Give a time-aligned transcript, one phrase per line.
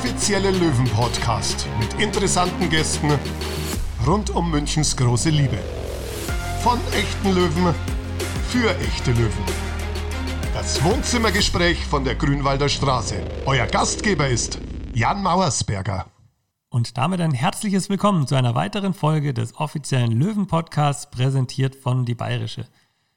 [0.00, 3.10] offizielle Löwen-Podcast mit interessanten Gästen
[4.06, 5.58] rund um Münchens große Liebe.
[6.62, 7.74] Von echten Löwen
[8.48, 9.44] für echte Löwen.
[10.54, 13.22] Das Wohnzimmergespräch von der Grünwalder Straße.
[13.44, 14.58] Euer Gastgeber ist
[14.94, 16.06] Jan Mauersberger.
[16.70, 22.14] Und damit ein herzliches Willkommen zu einer weiteren Folge des offiziellen Löwen-Podcasts, präsentiert von Die
[22.14, 22.66] Bayerische.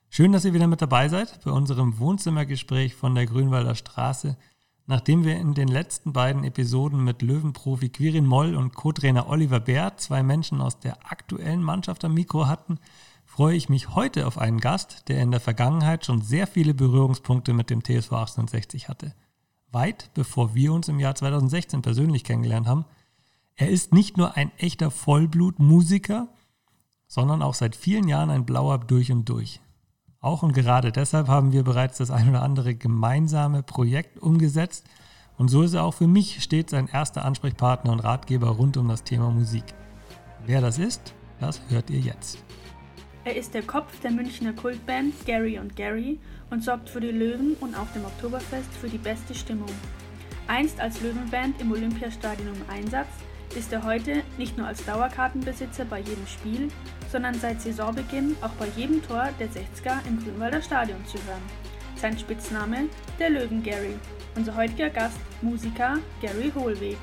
[0.10, 4.36] Schön, dass ihr wieder mit dabei seid bei unserem Wohnzimmergespräch von der Grünwalder Straße.
[4.86, 9.96] Nachdem wir in den letzten beiden Episoden mit Löwenprofi Quirin Moll und Co-Trainer Oliver Bär
[9.98, 12.80] zwei Menschen aus der aktuellen Mannschaft am Mikro hatten,
[13.26, 17.54] freue ich mich heute auf einen Gast, der in der Vergangenheit schon sehr viele Berührungspunkte
[17.54, 19.16] mit dem TSV 1860 hatte.
[19.72, 22.86] Weit bevor wir uns im Jahr 2016 persönlich kennengelernt haben.
[23.56, 26.28] Er ist nicht nur ein echter Vollblutmusiker,
[27.08, 29.62] sondern auch seit vielen Jahren ein Blauer durch und durch.
[30.24, 34.86] Auch und gerade deshalb haben wir bereits das ein oder andere gemeinsame Projekt umgesetzt
[35.38, 38.88] und so ist er auch für mich stets ein erster Ansprechpartner und Ratgeber rund um
[38.88, 39.66] das Thema Musik.
[40.46, 42.42] Wer das ist, das hört ihr jetzt.
[43.26, 47.58] Er ist der Kopf der Münchner Kultband Gary und Gary und sorgt für die Löwen
[47.60, 49.72] und auf dem Oktoberfest für die beste Stimmung.
[50.48, 53.10] Einst als Löwenband im Olympiastadion im Einsatz,
[53.58, 56.70] ist er heute nicht nur als Dauerkartenbesitzer bei jedem Spiel,
[57.14, 61.44] sondern seit Saisonbeginn auch bei jedem Tor der 60er im Grünwalder Stadion zu hören.
[61.96, 63.94] Sein Spitzname der Löwen Gary.
[64.36, 66.98] Unser heutiger Gast, Musiker Gary Hohlweg.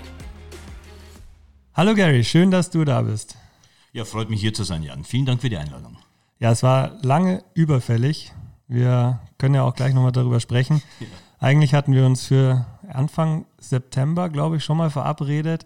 [1.74, 3.36] Hallo Gary, schön, dass du da bist.
[3.92, 5.04] Ja, freut mich hier zu sein, Jan.
[5.04, 5.96] Vielen Dank für die Einladung.
[6.40, 8.32] Ja, es war lange überfällig.
[8.66, 10.82] Wir können ja auch gleich nochmal darüber sprechen.
[10.98, 11.06] Ja.
[11.38, 15.64] Eigentlich hatten wir uns für Anfang September, glaube ich, schon mal verabredet.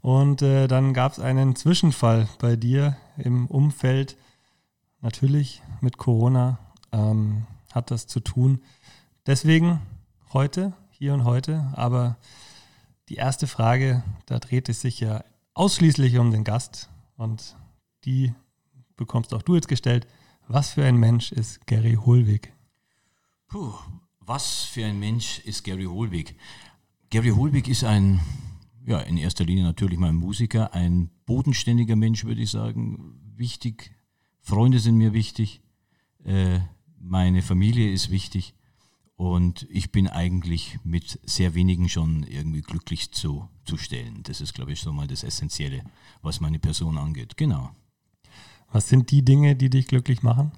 [0.00, 4.16] Und äh, dann gab es einen Zwischenfall bei dir im Umfeld.
[5.00, 6.58] Natürlich mit Corona
[6.92, 8.62] ähm, hat das zu tun.
[9.26, 9.80] Deswegen
[10.32, 11.72] heute, hier und heute.
[11.74, 12.16] Aber
[13.08, 15.24] die erste Frage, da dreht es sich ja
[15.54, 16.88] ausschließlich um den Gast.
[17.16, 17.56] Und
[18.04, 18.34] die
[18.96, 20.06] bekommst auch du jetzt gestellt.
[20.48, 22.52] Was für ein Mensch ist Gary Holwig?
[23.48, 23.74] Puh,
[24.20, 26.36] was für ein Mensch ist Gary Holwig?
[27.10, 28.20] Gary Holwig ist ein
[28.86, 33.20] ja, in erster Linie natürlich mal ein Musiker, ein bodenständiger Mensch, würde ich sagen.
[33.34, 33.90] Wichtig.
[34.40, 35.60] Freunde sind mir wichtig.
[36.24, 36.60] Äh,
[36.98, 38.54] meine Familie ist wichtig.
[39.16, 44.22] Und ich bin eigentlich mit sehr wenigen schon irgendwie glücklich zu, zu stellen.
[44.22, 45.82] Das ist, glaube ich, so mal das Essentielle,
[46.22, 47.36] was meine Person angeht.
[47.36, 47.70] Genau.
[48.70, 50.52] Was sind die Dinge, die dich glücklich machen?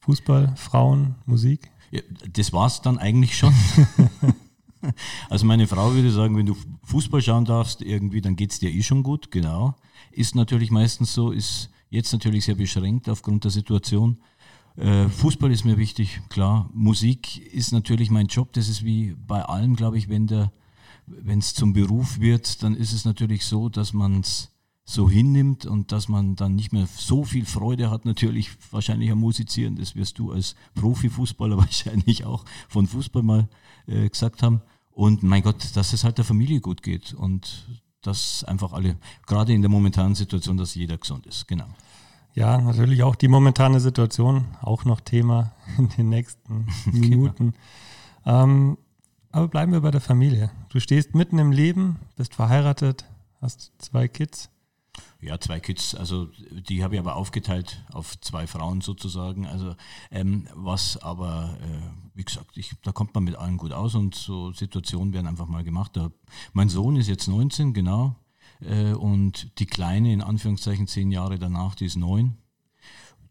[0.00, 1.70] Fußball, Frauen, Musik?
[1.90, 2.00] Ja,
[2.32, 3.54] das war es dann eigentlich schon.
[5.28, 8.70] Also meine Frau würde sagen, wenn du Fußball schauen darfst, irgendwie, dann geht es dir
[8.70, 9.76] eh schon gut, genau.
[10.10, 14.18] Ist natürlich meistens so, ist jetzt natürlich sehr beschränkt aufgrund der Situation.
[14.76, 16.70] Äh, Fußball ist mir wichtig, klar.
[16.72, 18.52] Musik ist natürlich mein Job.
[18.52, 20.52] Das ist wie bei allem, glaube ich, wenn der,
[21.06, 24.49] wenn es zum Beruf wird, dann ist es natürlich so, dass man es
[24.90, 29.18] so hinnimmt und dass man dann nicht mehr so viel Freude hat, natürlich wahrscheinlich am
[29.18, 29.76] Musizieren.
[29.76, 33.48] Das wirst du als Profifußballer wahrscheinlich auch von Fußball mal
[33.86, 34.62] äh, gesagt haben.
[34.90, 37.68] Und mein Gott, dass es halt der Familie gut geht und
[38.02, 38.96] dass einfach alle,
[39.26, 41.46] gerade in der momentanen Situation, dass jeder gesund ist.
[41.46, 41.66] Genau.
[42.34, 46.98] Ja, natürlich auch die momentane Situation, auch noch Thema in den nächsten genau.
[46.98, 47.54] Minuten.
[48.24, 48.42] genau.
[48.42, 48.78] ähm,
[49.32, 50.50] aber bleiben wir bei der Familie.
[50.70, 53.04] Du stehst mitten im Leben, bist verheiratet,
[53.40, 54.50] hast zwei Kids.
[55.22, 59.46] Ja, zwei Kids, also die habe ich aber aufgeteilt auf zwei Frauen sozusagen.
[59.46, 59.74] Also
[60.10, 64.14] ähm, was aber, äh, wie gesagt, ich, da kommt man mit allen gut aus und
[64.14, 65.94] so Situationen werden einfach mal gemacht.
[65.94, 66.10] Da,
[66.54, 68.16] mein Sohn ist jetzt 19, genau,
[68.60, 72.38] äh, und die Kleine, in Anführungszeichen zehn Jahre danach, die ist neun.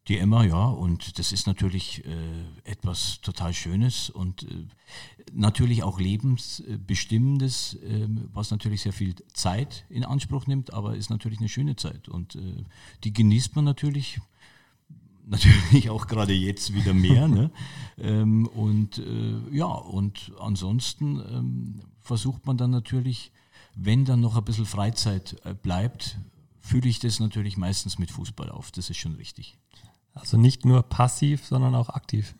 [0.09, 2.11] Die Emma, ja, und das ist natürlich äh,
[2.63, 4.65] etwas total Schönes und äh,
[5.31, 11.37] natürlich auch lebensbestimmendes, äh, was natürlich sehr viel Zeit in Anspruch nimmt, aber ist natürlich
[11.37, 12.63] eine schöne Zeit und äh,
[13.03, 14.19] die genießt man natürlich,
[15.27, 17.27] natürlich auch gerade jetzt wieder mehr.
[17.27, 17.51] ne?
[17.99, 23.31] ähm, und äh, ja, und ansonsten ähm, versucht man dann natürlich,
[23.75, 26.17] wenn dann noch ein bisschen Freizeit äh, bleibt,
[26.61, 28.71] fühle ich das natürlich meistens mit Fußball auf.
[28.71, 29.59] Das ist schon richtig.
[30.19, 32.35] Also nicht nur passiv, sondern auch aktiv.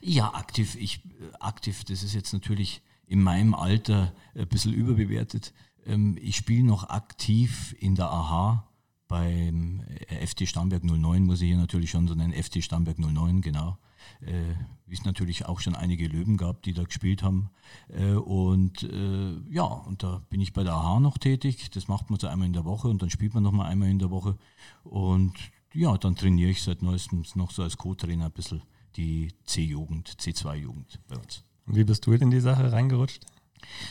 [0.00, 0.76] Ja, aktiv.
[0.76, 1.02] Ich,
[1.40, 5.52] aktiv, das ist jetzt natürlich in meinem Alter ein bisschen überbewertet.
[5.86, 8.64] Ähm, ich spiele noch aktiv in der AHA
[9.08, 9.82] beim
[10.26, 13.78] FT Starnberg 09, muss ich hier natürlich schon so nennen, FT Starnberg 09, genau.
[14.20, 14.54] Äh,
[14.86, 17.50] wie es natürlich auch schon einige Löwen gab, die da gespielt haben.
[17.88, 21.70] Äh, und äh, ja, und da bin ich bei der AHA noch tätig.
[21.70, 23.88] Das macht man so einmal in der Woche und dann spielt man noch mal einmal
[23.88, 24.36] in der Woche.
[24.82, 25.34] Und
[25.74, 28.62] ja, dann trainiere ich seit neuestem noch so als Co-Trainer ein bisschen
[28.96, 31.44] die C-Jugend, C2-Jugend bei uns.
[31.66, 33.24] Und wie bist du in die Sache reingerutscht?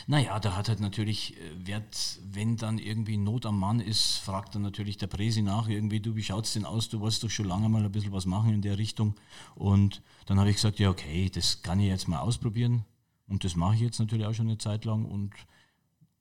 [0.06, 4.54] Naja, da hat halt natürlich, äh, wird, wenn dann irgendwie Not am Mann ist, fragt
[4.54, 6.88] dann natürlich der Präsi nach, irgendwie, du, wie schaut's denn aus?
[6.88, 9.14] Du wolltest doch schon lange mal ein bisschen was machen in der Richtung.
[9.54, 12.84] Und dann habe ich gesagt, ja, okay, das kann ich jetzt mal ausprobieren.
[13.28, 15.04] Und das mache ich jetzt natürlich auch schon eine Zeit lang.
[15.04, 15.32] Und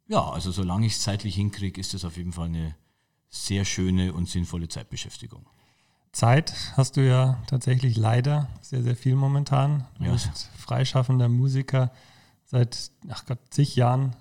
[0.08, 2.76] ja, also solange ich es zeitlich hinkriege, ist das auf jeden Fall eine
[3.30, 5.46] sehr schöne und sinnvolle Zeitbeschäftigung.
[6.12, 9.86] Zeit hast du ja tatsächlich leider sehr, sehr viel momentan.
[10.00, 10.14] Du Ja.
[10.14, 11.92] bist freischaffender Musiker
[12.46, 14.16] seit, ach Gott, zig Jahren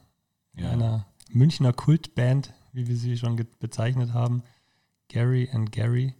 [0.54, 0.70] in Ja.
[0.70, 4.42] einer Münchner Kultband, wie wir sie schon bezeichnet haben,
[5.08, 6.14] Gary and Gary.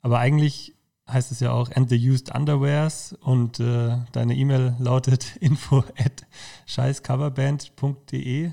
[0.00, 0.74] Aber eigentlich
[1.08, 6.24] heißt es ja auch And the Used Underwears und äh, deine E-Mail lautet info at
[6.66, 8.52] scheißcoverband.de.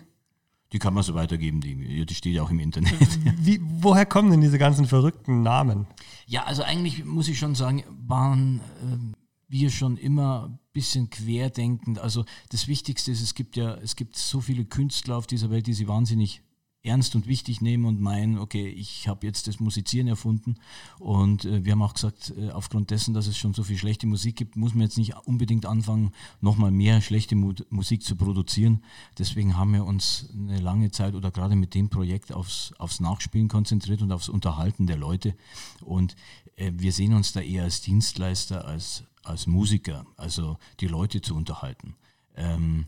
[0.73, 2.93] Die kann man so weitergeben, die, die steht ja auch im Internet.
[3.37, 5.85] Wie, woher kommen denn diese ganzen verrückten Namen?
[6.27, 9.15] Ja, also eigentlich muss ich schon sagen, waren ähm,
[9.49, 11.99] wir schon immer ein bisschen querdenkend.
[11.99, 15.67] Also das Wichtigste ist, es gibt ja, es gibt so viele Künstler auf dieser Welt,
[15.67, 16.41] die sie wahnsinnig
[16.83, 20.55] ernst und wichtig nehmen und meinen, okay, ich habe jetzt das Musizieren erfunden
[20.99, 24.07] und äh, wir haben auch gesagt, äh, aufgrund dessen, dass es schon so viel schlechte
[24.07, 28.83] Musik gibt, muss man jetzt nicht unbedingt anfangen, nochmal mehr schlechte Mu Musik zu produzieren.
[29.19, 33.47] Deswegen haben wir uns eine lange Zeit oder gerade mit dem Projekt aufs, aufs Nachspielen
[33.47, 35.35] konzentriert und aufs Unterhalten der Leute
[35.81, 36.15] und
[36.55, 41.35] äh, wir sehen uns da eher als Dienstleister, als, als Musiker, also die Leute zu
[41.35, 41.95] unterhalten.
[42.35, 42.85] Ähm,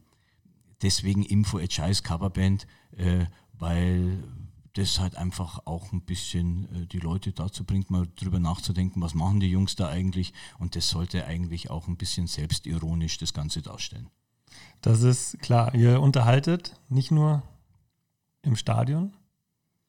[0.82, 2.68] deswegen Info at Scheiß Coverband,
[2.98, 3.26] äh,
[3.64, 4.22] weil
[4.74, 9.14] das halt einfach auch ein bisschen äh, die Leute dazu bringt, mal drüber nachzudenken, was
[9.14, 13.62] machen die Jungs da eigentlich und das sollte eigentlich auch ein bisschen selbstironisch das Ganze
[13.62, 14.10] darstellen.
[14.82, 17.42] Das ist klar, ihr unterhaltet nicht nur
[18.42, 19.14] im Stadion,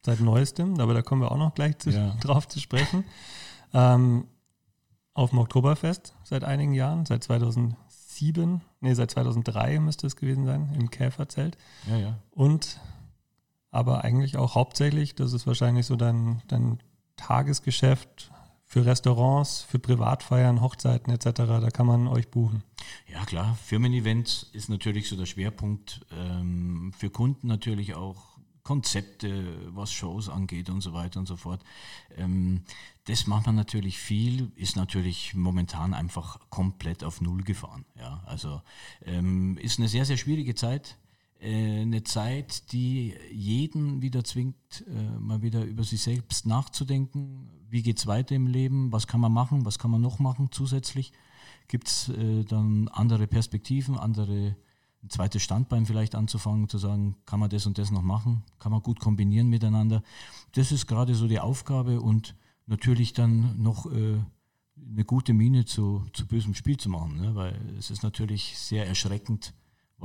[0.06, 2.10] seit neuestem, aber da kommen wir auch noch gleich zu, Ja.
[2.20, 3.04] drauf zu sprechen.
[3.72, 4.28] Ähm,
[5.14, 10.72] auf dem Oktoberfest seit einigen Jahren, seit 2007, nee, seit 2003 müsste es gewesen sein,
[10.78, 11.58] im Käferzelt.
[11.88, 12.18] Ja, ja.
[12.30, 12.78] Und
[13.74, 16.78] aber eigentlich auch hauptsächlich, das ist wahrscheinlich so dein, dein
[17.16, 18.30] Tagesgeschäft
[18.64, 22.62] für Restaurants, für Privatfeiern, Hochzeiten etc., da kann man euch buchen.
[23.12, 26.00] Ja klar, Firmen-Events ist natürlich so der Schwerpunkt.
[26.12, 28.34] Ähm, für Kunden natürlich auch
[28.64, 31.62] Konzepte, was Shows angeht und so weiter und so fort.
[32.16, 32.62] Ähm,
[33.04, 37.84] das macht man natürlich viel, ist natürlich momentan einfach komplett auf Null gefahren.
[37.98, 38.62] Ja, also
[39.04, 40.96] ähm, ist eine sehr, sehr schwierige Zeit.
[41.40, 47.50] Äh, eine Zeit, die jeden wieder zwingt, äh, mal wieder über sich selbst nachzudenken.
[47.68, 48.92] Wie geht es weiter im Leben?
[48.92, 49.64] Was kann man machen?
[49.64, 51.12] Was kann man noch machen zusätzlich?
[51.68, 54.56] gibt es äh, dann andere Perspektiven, andere,
[55.02, 58.72] ein zweites Standbein vielleicht anzufangen, zu sagen, kann man das und das noch machen, kann
[58.72, 60.02] man gut kombinieren miteinander.
[60.52, 62.34] Das ist gerade so die Aufgabe und
[62.66, 67.34] natürlich dann noch eine gute Miene zu, zu bösem Spiel zu machen, ne?
[67.34, 69.52] weil es ist natürlich sehr erschreckend,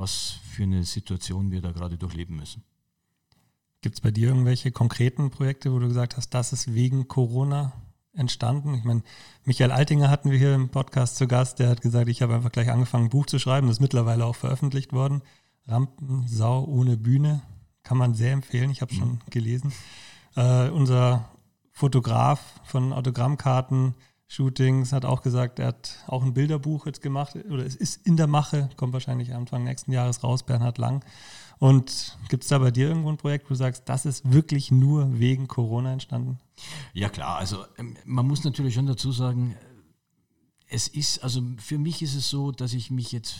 [0.00, 2.64] was für eine Situation wir da gerade durchleben müssen.
[3.82, 7.72] Gibt es bei dir irgendwelche konkreten Projekte, wo du gesagt hast, das ist wegen Corona
[8.14, 8.74] entstanden?
[8.74, 9.02] Ich meine,
[9.44, 12.50] Michael Altinger hatten wir hier im Podcast zu Gast, der hat gesagt, ich habe einfach
[12.50, 15.22] gleich angefangen, ein Buch zu schreiben, das ist mittlerweile auch veröffentlicht worden.
[15.66, 17.42] Rampensau ohne Bühne,
[17.82, 19.72] kann man sehr empfehlen, ich habe schon gelesen.
[20.34, 21.30] Äh, unser
[21.72, 23.94] Fotograf von Autogrammkarten,
[24.30, 28.16] Shootings, hat auch gesagt, er hat auch ein Bilderbuch jetzt gemacht, oder es ist in
[28.16, 31.04] der Mache, kommt wahrscheinlich Anfang nächsten Jahres raus, Bernhard Lang.
[31.58, 34.70] Und gibt es da bei dir irgendwo ein Projekt, wo du sagst, das ist wirklich
[34.70, 36.38] nur wegen Corona entstanden?
[36.92, 39.56] Ja klar, also ähm, man muss natürlich schon dazu sagen,
[40.68, 43.34] es ist, also für mich ist es so, dass ich mich jetzt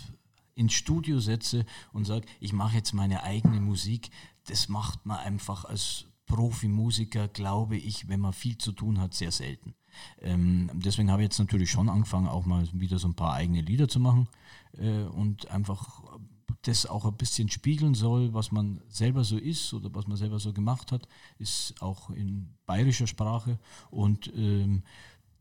[0.56, 4.10] ins Studio setze und sage, ich mache jetzt meine eigene Musik.
[4.48, 9.30] Das macht man einfach als Profimusiker, glaube ich, wenn man viel zu tun hat, sehr
[9.30, 9.76] selten.
[10.20, 13.60] Ähm, deswegen habe ich jetzt natürlich schon angefangen, auch mal wieder so ein paar eigene
[13.60, 14.28] Lieder zu machen
[14.78, 16.02] äh, und einfach
[16.62, 20.38] das auch ein bisschen spiegeln soll, was man selber so ist oder was man selber
[20.38, 23.58] so gemacht hat, ist auch in bayerischer Sprache
[23.90, 24.82] und ähm,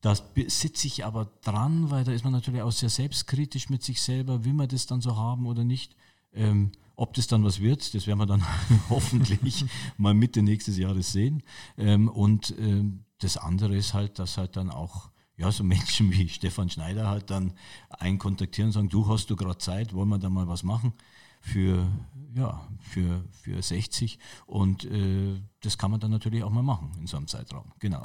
[0.02, 4.02] das sitze ich aber dran, weil da ist man natürlich auch sehr selbstkritisch mit sich
[4.02, 5.96] selber, will man das dann so haben oder nicht.
[6.34, 8.46] Ähm, ob das dann was wird, das werden wir dann
[8.90, 9.66] hoffentlich
[9.98, 11.44] mal Mitte nächstes Jahres sehen.
[11.78, 16.28] Ähm, und ähm, das andere ist halt, dass halt dann auch ja, so Menschen wie
[16.30, 17.54] Stefan Schneider halt dann
[17.90, 20.94] einen kontaktieren und sagen, du hast du gerade Zeit, wollen wir da mal was machen?
[21.42, 21.88] Für,
[22.36, 27.08] ja, für, für 60 und äh, das kann man dann natürlich auch mal machen in
[27.08, 28.04] so einem Zeitraum, genau.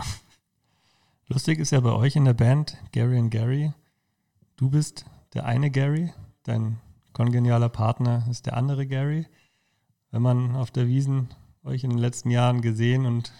[1.26, 3.72] Lustig ist ja bei euch in der Band, Gary und Gary,
[4.56, 6.12] du bist der eine Gary,
[6.44, 6.78] dein
[7.14, 9.26] kongenialer Partner ist der andere Gary.
[10.10, 11.28] Wenn man auf der Wiesen
[11.64, 13.32] euch in den letzten Jahren gesehen und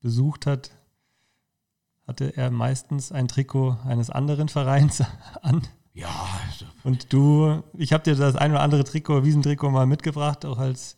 [0.00, 0.70] besucht hat,
[2.12, 5.02] hatte er meistens ein Trikot eines anderen Vereins
[5.42, 5.62] an.
[5.94, 6.08] Ja,
[6.84, 10.96] Und du, ich habe dir das ein oder andere Trikot, Wiesentrikot mal mitgebracht, auch als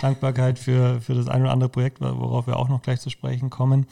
[0.00, 3.48] Dankbarkeit für, für das ein oder andere Projekt, worauf wir auch noch gleich zu sprechen
[3.48, 3.86] kommen.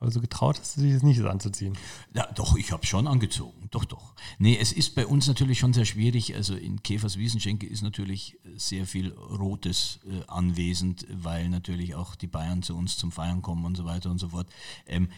[0.00, 1.76] Aber so getraut hast du dich jetzt nicht, das anzuziehen.
[2.14, 3.68] Ja, doch, ich habe schon angezogen.
[3.70, 4.14] Doch, doch.
[4.38, 6.36] Nee, es ist bei uns natürlich schon sehr schwierig.
[6.36, 12.28] Also in Käfers Wiesenschenke ist natürlich sehr viel Rotes äh, anwesend, weil natürlich auch die
[12.28, 14.48] Bayern zu uns zum Feiern kommen und so weiter und so fort.
[14.86, 15.08] Ähm,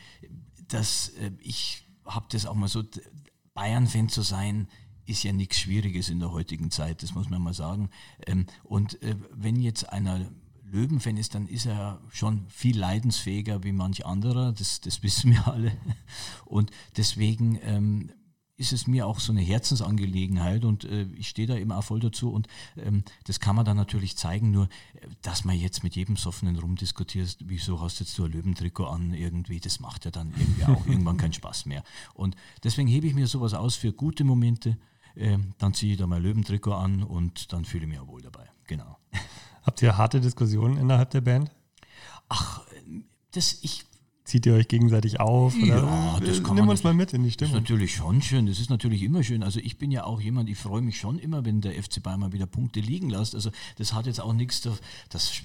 [0.68, 2.82] das, äh, ich habe das auch mal so,
[3.52, 4.68] Bayern-Fan zu sein,
[5.04, 7.90] ist ja nichts Schwieriges in der heutigen Zeit, das muss man mal sagen.
[8.26, 10.30] Ähm, und äh, wenn jetzt einer
[10.70, 15.48] Löwenfan ist, dann ist er schon viel leidensfähiger wie manch anderer, das, das wissen wir
[15.48, 15.72] alle.
[16.44, 18.10] Und deswegen ähm,
[18.60, 21.98] ist es mir auch so eine Herzensangelegenheit und äh, ich stehe da eben auch voll
[21.98, 22.46] dazu und
[22.76, 26.56] ähm, das kann man dann natürlich zeigen, nur äh, dass man jetzt mit jedem Soffenen
[26.56, 30.86] rumdiskutiert, wieso hast jetzt du ein Löwentrikot an irgendwie, das macht ja dann irgendwie auch
[30.86, 31.82] irgendwann keinen Spaß mehr.
[32.12, 34.76] Und deswegen hebe ich mir sowas aus für gute Momente,
[35.14, 38.20] äh, dann ziehe ich da mein Löwentrikot an und dann fühle ich mich auch wohl
[38.20, 38.50] dabei.
[38.66, 38.98] Genau.
[39.62, 41.50] Habt ihr harte Diskussionen innerhalb der Band?
[42.28, 42.62] Ach,
[43.32, 43.84] das, ich
[44.30, 45.56] Zieht ihr euch gegenseitig auf?
[45.56, 45.66] Oder?
[45.66, 47.54] Ja, das kann Nimm man uns mal mit in die Stimmung.
[47.54, 48.46] Das ist natürlich schon schön.
[48.46, 49.42] Das ist natürlich immer schön.
[49.42, 52.20] Also ich bin ja auch jemand, ich freue mich schon immer, wenn der FC Bayern
[52.20, 53.34] mal wieder Punkte liegen lässt.
[53.34, 54.60] Also das hat jetzt auch nichts
[55.08, 55.42] das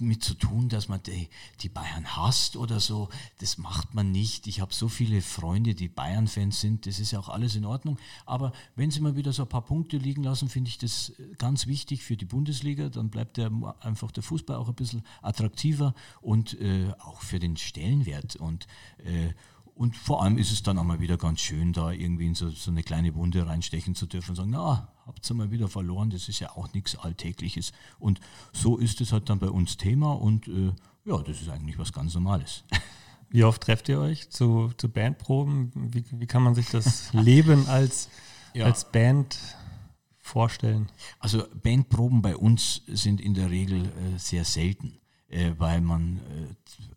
[0.00, 1.28] mit zu tun, dass man die,
[1.62, 3.08] die Bayern hasst oder so.
[3.40, 4.46] Das macht man nicht.
[4.46, 6.86] Ich habe so viele Freunde, die Bayern-Fans sind.
[6.86, 7.98] Das ist ja auch alles in Ordnung.
[8.24, 11.66] Aber wenn sie mal wieder so ein paar Punkte liegen lassen, finde ich das ganz
[11.66, 12.88] wichtig für die Bundesliga.
[12.88, 13.50] Dann bleibt der,
[13.80, 18.36] einfach der Fußball auch ein bisschen attraktiver und äh, auch für den Stellenwert wert.
[18.36, 18.66] Und,
[18.98, 19.32] äh,
[19.74, 22.50] und vor allem ist es dann auch mal wieder ganz schön, da irgendwie in so,
[22.50, 26.10] so eine kleine Wunde reinstechen zu dürfen und sagen, na, habt ihr mal wieder verloren,
[26.10, 27.72] das ist ja auch nichts Alltägliches.
[27.98, 28.20] Und
[28.52, 30.72] so ist es halt dann bei uns Thema und äh,
[31.04, 32.64] ja, das ist eigentlich was ganz Normales.
[33.30, 35.72] Wie oft trefft ihr euch zu, zu Bandproben?
[35.74, 38.10] Wie, wie kann man sich das Leben als,
[38.52, 38.66] ja.
[38.66, 39.38] als Band
[40.18, 40.90] vorstellen?
[41.18, 46.91] Also Bandproben bei uns sind in der Regel äh, sehr selten, äh, weil man äh,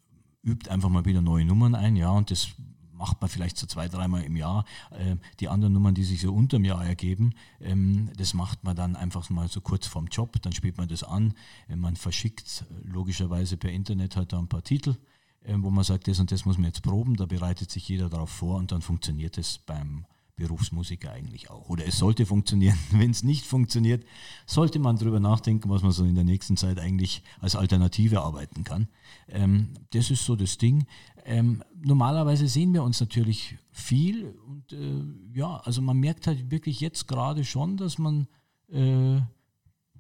[0.46, 2.50] übt einfach mal wieder neue Nummern ein, ja, und das
[2.98, 4.66] macht man vielleicht so zwei, dreimal im Jahr.
[4.94, 8.96] Ähm, die anderen Nummern, die sich so unterm Jahr ergeben, ähm, das macht man dann
[8.96, 11.34] einfach mal so kurz vorm Job, dann spielt man das an.
[11.68, 14.96] Äh, man verschickt logischerweise per Internet halt da ein paar Titel,
[15.44, 18.10] äh, wo man sagt, das und das muss man jetzt proben, da bereitet sich jeder
[18.10, 21.70] darauf vor und dann funktioniert es beim Berufsmusiker eigentlich auch.
[21.70, 22.78] Oder es sollte funktionieren.
[22.92, 24.06] Wenn es nicht funktioniert,
[24.46, 28.64] sollte man darüber nachdenken, was man so in der nächsten Zeit eigentlich als Alternative arbeiten
[28.64, 28.88] kann.
[29.30, 30.86] Ähm, das ist so das Ding.
[31.26, 36.80] Ähm, normalerweise sehen wir uns natürlich viel und äh, ja, also man merkt halt wirklich
[36.82, 38.28] jetzt gerade schon, dass man,
[38.70, 39.20] äh,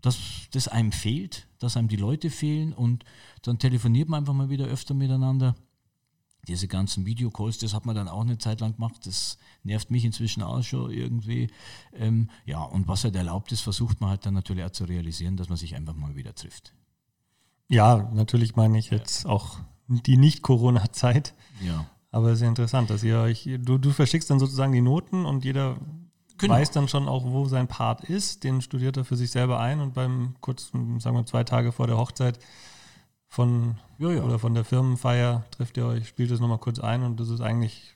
[0.01, 0.19] dass
[0.51, 3.05] das einem fehlt, dass einem die Leute fehlen und
[3.41, 5.55] dann telefoniert man einfach mal wieder öfter miteinander
[6.47, 9.05] diese ganzen Videocalls, das hat man dann auch eine Zeit lang gemacht.
[9.05, 11.49] Das nervt mich inzwischen auch schon irgendwie.
[11.93, 15.37] Ähm, ja, und was halt erlaubt ist, versucht man halt dann natürlich auch zu realisieren,
[15.37, 16.73] dass man sich einfach mal wieder trifft.
[17.67, 21.33] Ja, natürlich meine ich jetzt auch die Nicht-Corona-Zeit.
[21.61, 21.85] Ja.
[22.11, 25.25] Aber es ist ja interessant, dass ihr euch, du, du verschickst dann sozusagen die Noten
[25.25, 25.77] und jeder
[26.37, 26.53] genau.
[26.53, 28.43] weiß dann schon auch, wo sein Part ist.
[28.43, 31.87] Den studiert er für sich selber ein und beim kurzen, sagen wir zwei Tage vor
[31.87, 32.39] der Hochzeit
[33.27, 34.24] von ja, ja.
[34.24, 37.41] oder von der Firmenfeier trifft ihr euch, spielt es nochmal kurz ein und das ist
[37.41, 37.91] eigentlich.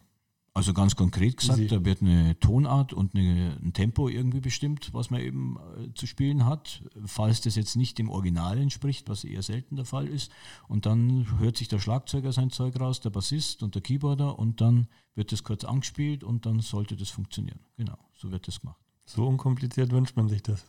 [0.52, 1.68] Also ganz konkret gesagt, easy.
[1.70, 6.08] da wird eine Tonart und eine, ein Tempo irgendwie bestimmt, was man eben äh, zu
[6.08, 10.32] spielen hat, falls das jetzt nicht dem Original entspricht, was eher selten der Fall ist.
[10.68, 14.60] Und dann hört sich der Schlagzeuger sein Zeug raus, der Bassist und der Keyboarder und
[14.60, 17.60] dann wird das kurz angespielt und dann sollte das funktionieren.
[17.78, 18.82] Genau, so wird das gemacht.
[19.06, 20.66] So unkompliziert wünscht man sich das.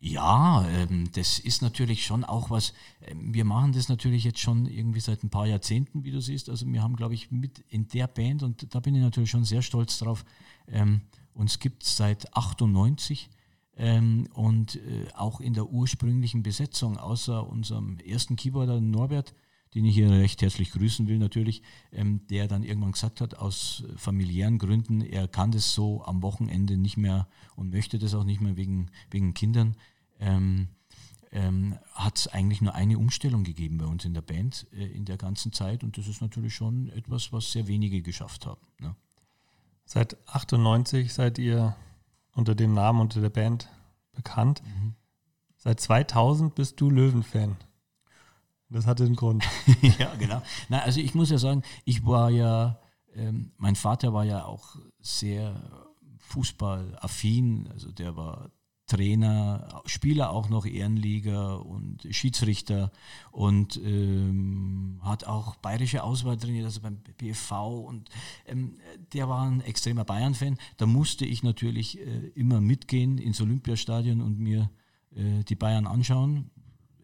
[0.00, 4.66] Ja, ähm, das ist natürlich schon auch was, ähm, wir machen das natürlich jetzt schon
[4.66, 6.48] irgendwie seit ein paar Jahrzehnten, wie du siehst.
[6.48, 9.44] Also wir haben, glaube ich, mit in der Band, und da bin ich natürlich schon
[9.44, 10.24] sehr stolz drauf,
[10.68, 11.00] ähm,
[11.34, 13.28] uns gibt es seit 98
[13.76, 19.34] ähm, und äh, auch in der ursprünglichen Besetzung, außer unserem ersten Keyboarder Norbert,
[19.74, 23.84] den ich hier recht herzlich grüßen will natürlich, ähm, der dann irgendwann gesagt hat, aus
[23.96, 28.40] familiären Gründen, er kann das so am Wochenende nicht mehr und möchte das auch nicht
[28.40, 29.76] mehr wegen, wegen Kindern.
[30.20, 30.68] Ähm,
[31.30, 35.04] ähm, hat es eigentlich nur eine Umstellung gegeben bei uns in der Band äh, in
[35.04, 38.62] der ganzen Zeit und das ist natürlich schon etwas, was sehr wenige geschafft haben.
[38.78, 38.96] Ne?
[39.84, 41.76] Seit 98 seid ihr
[42.34, 43.68] unter dem Namen unter der Band
[44.12, 44.62] bekannt.
[44.64, 44.94] Mhm.
[45.56, 47.56] Seit 2000 bist du Löwenfan.
[48.70, 49.44] Das hatte einen Grund.
[49.98, 50.42] ja, genau.
[50.68, 52.78] Na, also ich muss ja sagen, ich war ja,
[53.14, 57.68] ähm, mein Vater war ja auch sehr fußballaffin.
[57.72, 58.50] Also der war
[58.88, 62.90] Trainer, Spieler auch noch Ehrenliga und Schiedsrichter
[63.30, 67.52] und ähm, hat auch bayerische Auswahl trainiert, also beim BFV
[67.86, 68.08] und
[68.46, 68.78] ähm,
[69.12, 70.56] der war ein extremer Bayern-Fan.
[70.78, 74.70] Da musste ich natürlich äh, immer mitgehen ins Olympiastadion und mir
[75.14, 76.50] äh, die Bayern anschauen.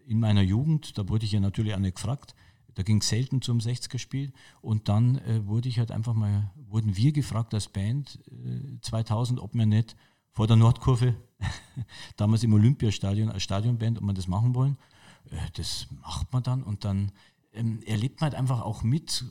[0.06, 2.34] In meiner Jugend, da wurde ich ja natürlich auch nicht gefragt.
[2.74, 6.96] Da ging es selten zum 60er-Spiel und dann äh, wurde ich halt einfach mal, wurden
[6.96, 8.18] wir gefragt als Band
[8.82, 9.96] 2000, äh, ob wir nicht
[10.32, 11.14] vor der Nordkurve,
[12.16, 14.76] damals im Olympiastadion als Stadionband, ob wir das machen wollen.
[15.30, 17.12] Äh, das macht man dann und dann
[17.52, 19.24] ähm, erlebt man halt einfach auch mit.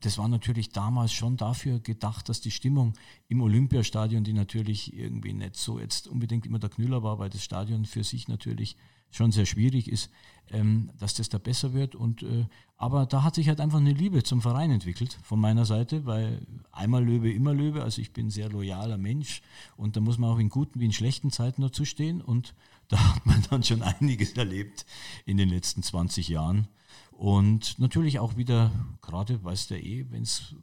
[0.00, 2.94] Das war natürlich damals schon dafür gedacht, dass die Stimmung
[3.28, 7.44] im Olympiastadion, die natürlich irgendwie nicht so jetzt unbedingt immer der Knüller war, weil das
[7.44, 8.76] Stadion für sich natürlich
[9.14, 10.10] schon sehr schwierig ist,
[10.50, 11.94] ähm, dass das da besser wird.
[11.94, 15.64] Und, äh, aber da hat sich halt einfach eine Liebe zum Verein entwickelt von meiner
[15.64, 17.82] Seite, weil einmal Löwe, immer Löwe.
[17.82, 19.42] Also ich bin ein sehr loyaler Mensch
[19.76, 22.20] und da muss man auch in guten wie in schlechten Zeiten dazu stehen.
[22.20, 22.54] Und
[22.88, 24.84] da hat man dann schon einiges erlebt
[25.24, 26.68] in den letzten 20 Jahren.
[27.12, 30.56] Und natürlich auch wieder, gerade weißt du eh, wenn es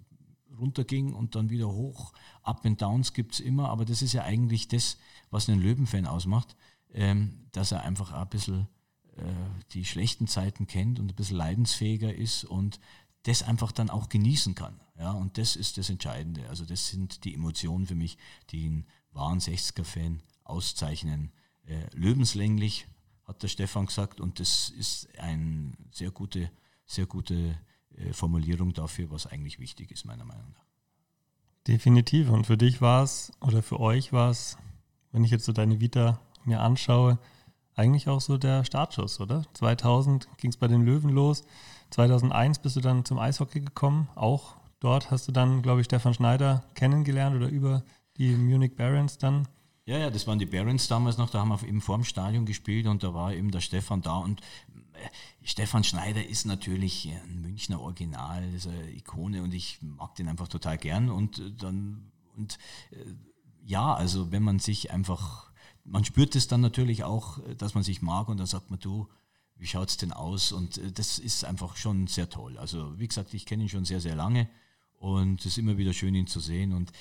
[0.60, 2.12] runterging und dann wieder hoch,
[2.44, 4.98] Up and Downs gibt es immer, aber das ist ja eigentlich das,
[5.32, 6.56] was einen Löwenfan ausmacht
[6.94, 8.68] ähm, dass er einfach ein bisschen
[9.18, 9.24] äh,
[9.74, 12.80] die schlechten Zeiten kennt und ein bisschen leidensfähiger ist und
[13.24, 14.80] das einfach dann auch genießen kann.
[14.98, 16.48] Ja, und das ist das Entscheidende.
[16.50, 18.18] Also das sind die Emotionen für mich,
[18.50, 21.32] die einen wahren 60er-Fan auszeichnen.
[21.66, 22.88] Äh, lebenslänglich,
[23.26, 26.52] hat der Stefan gesagt, und das ist eine sehr gute,
[26.86, 27.58] sehr gute
[27.96, 30.66] äh, Formulierung dafür, was eigentlich wichtig ist, meiner Meinung nach.
[31.68, 32.30] Definitiv.
[32.30, 34.58] Und für dich war es, oder für euch war es,
[35.12, 37.20] wenn ich jetzt so deine Vita mir anschaue,
[37.76, 39.46] eigentlich auch so der Startschuss, oder?
[39.54, 41.44] 2000 ging es bei den Löwen los.
[41.92, 44.10] 2001 bist du dann zum Eishockey gekommen.
[44.16, 47.84] Auch dort hast du dann, glaube ich, Stefan Schneider kennengelernt oder über
[48.18, 49.48] die Munich Barons dann.
[49.86, 52.46] Ja, ja, das waren die Barons damals noch, da haben wir eben vor dem Stadion
[52.46, 54.42] gespielt und da war eben der Stefan da und
[54.94, 55.10] äh,
[55.44, 60.48] Stefan Schneider ist natürlich ein Münchner Original, ist eine Ikone und ich mag den einfach
[60.48, 62.60] total gern und äh, dann und
[62.92, 62.98] äh,
[63.66, 65.51] ja, also wenn man sich einfach
[65.84, 69.08] man spürt es dann natürlich auch, dass man sich mag und dann sagt man, du,
[69.62, 70.52] wie schaut es denn aus?
[70.52, 72.58] Und äh, das ist einfach schon sehr toll.
[72.58, 74.50] Also wie gesagt, ich kenne ihn schon sehr, sehr lange
[74.98, 76.74] und es ist immer wieder schön, ihn zu sehen.
[76.74, 76.92] Und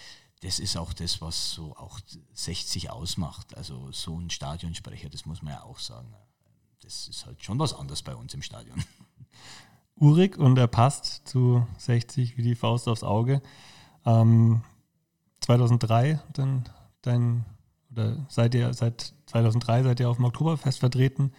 [0.43, 2.01] das ist auch das, was so auch
[2.35, 3.57] 60 ausmacht.
[3.57, 6.15] Also so ein Stadionsprecher, das muss man ja auch sagen.
[6.83, 8.83] Das ist halt schon was anderes bei uns im Stadion.
[9.97, 13.43] Urig und er passt zu 60 wie die Faust aufs Auge.
[14.07, 14.63] Ähm,
[15.41, 16.69] 2003 dann
[17.03, 17.45] dein
[17.93, 21.33] oder seid ihr seit 2003 seid ihr auf dem Oktoberfest vertreten,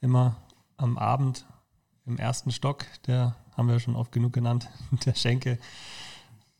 [0.00, 0.36] immer
[0.76, 1.46] am Abend
[2.06, 4.68] im ersten Stock, der haben wir schon oft genug genannt,
[5.06, 5.58] der Schenke.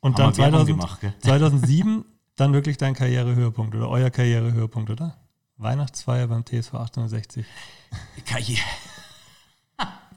[0.01, 2.05] Und haben dann 2000, gemacht, 2007
[2.37, 5.17] dann wirklich dein Karrierehöhepunkt oder euer Karrierehöhepunkt, oder?
[5.57, 7.47] Weihnachtsfeier beim TSV 1860.
[8.25, 8.61] Karriere.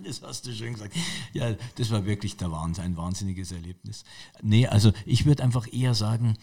[0.04, 0.96] Das hast du schön gesagt.
[1.34, 4.04] Ja, das war wirklich der Wahnsinn, ein wahnsinniges Erlebnis.
[4.42, 6.38] Nee, also ich würde einfach eher sagen,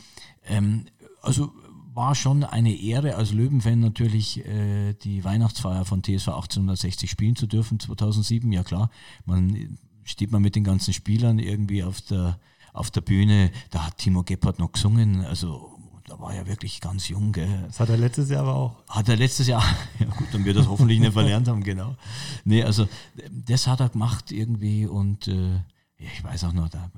[0.45, 0.87] ähm,
[1.23, 1.53] also
[1.95, 7.47] war schon eine Ehre als Löwenfan natürlich äh, die Weihnachtsfeier von TSV 1860 spielen zu
[7.47, 8.51] dürfen 2007.
[8.53, 8.91] Ja klar,
[9.25, 12.39] man steht man mit den ganzen Spielern irgendwie auf der
[12.73, 13.51] auf der Bühne.
[13.71, 15.25] Da hat Timo Gebhardt noch gesungen.
[15.25, 17.33] Also da war er wirklich ganz jung.
[17.33, 17.65] Gell.
[17.67, 18.77] Das hat er letztes Jahr aber auch.
[18.89, 19.63] Hat er letztes Jahr,
[20.01, 21.97] ja gut, dann wird das hoffentlich nicht verlernt haben, genau.
[22.45, 22.89] Nee, also
[23.31, 25.61] das hat er gemacht irgendwie und äh,
[25.97, 26.91] ich weiß auch noch, da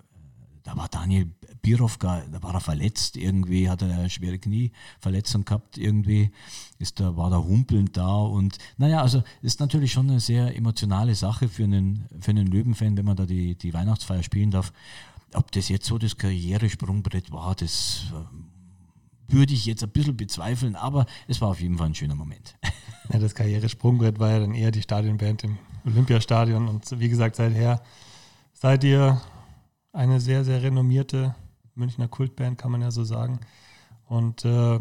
[0.66, 1.31] da war Daniel
[1.62, 6.33] Birovka, da war er verletzt irgendwie, hat er eine schwere Knieverletzung gehabt irgendwie,
[6.81, 11.14] ist da, war da humpelnd da und naja, also ist natürlich schon eine sehr emotionale
[11.14, 14.72] Sache für einen, für einen Löwenfan, wenn man da die, die Weihnachtsfeier spielen darf.
[15.35, 20.74] Ob das jetzt so das Karrieresprungbrett war, das äh, würde ich jetzt ein bisschen bezweifeln,
[20.74, 22.57] aber es war auf jeden Fall ein schöner Moment.
[23.12, 27.81] Ja, das Karrieresprungbrett war ja dann eher die Stadionband im Olympiastadion und wie gesagt, seither
[28.52, 29.20] seid ihr
[29.97, 31.35] eine sehr, sehr renommierte
[31.75, 33.41] Münchner Kultband, kann man ja so sagen.
[34.05, 34.79] Und äh,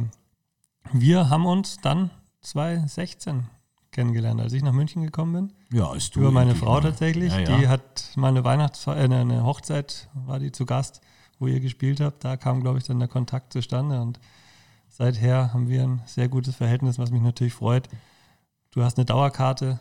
[0.94, 3.46] wir haben uns dann 2016
[3.92, 5.78] kennengelernt, als ich nach München gekommen bin.
[5.78, 6.20] Ja, ist du.
[6.20, 7.32] Über meine Frau tatsächlich.
[7.32, 7.58] Ja, ja.
[7.58, 11.02] Die hat meine Weihnachtsfeier, äh, eine Hochzeit war die zu Gast,
[11.40, 12.24] wo ihr gespielt habt.
[12.24, 14.02] Da kam, glaube ich, dann der Kontakt zustande.
[14.02, 14.20] Und
[14.90, 17.88] seither haben wir ein sehr gutes Verhältnis, was mich natürlich freut.
[18.72, 19.80] Du hast eine Dauerkarte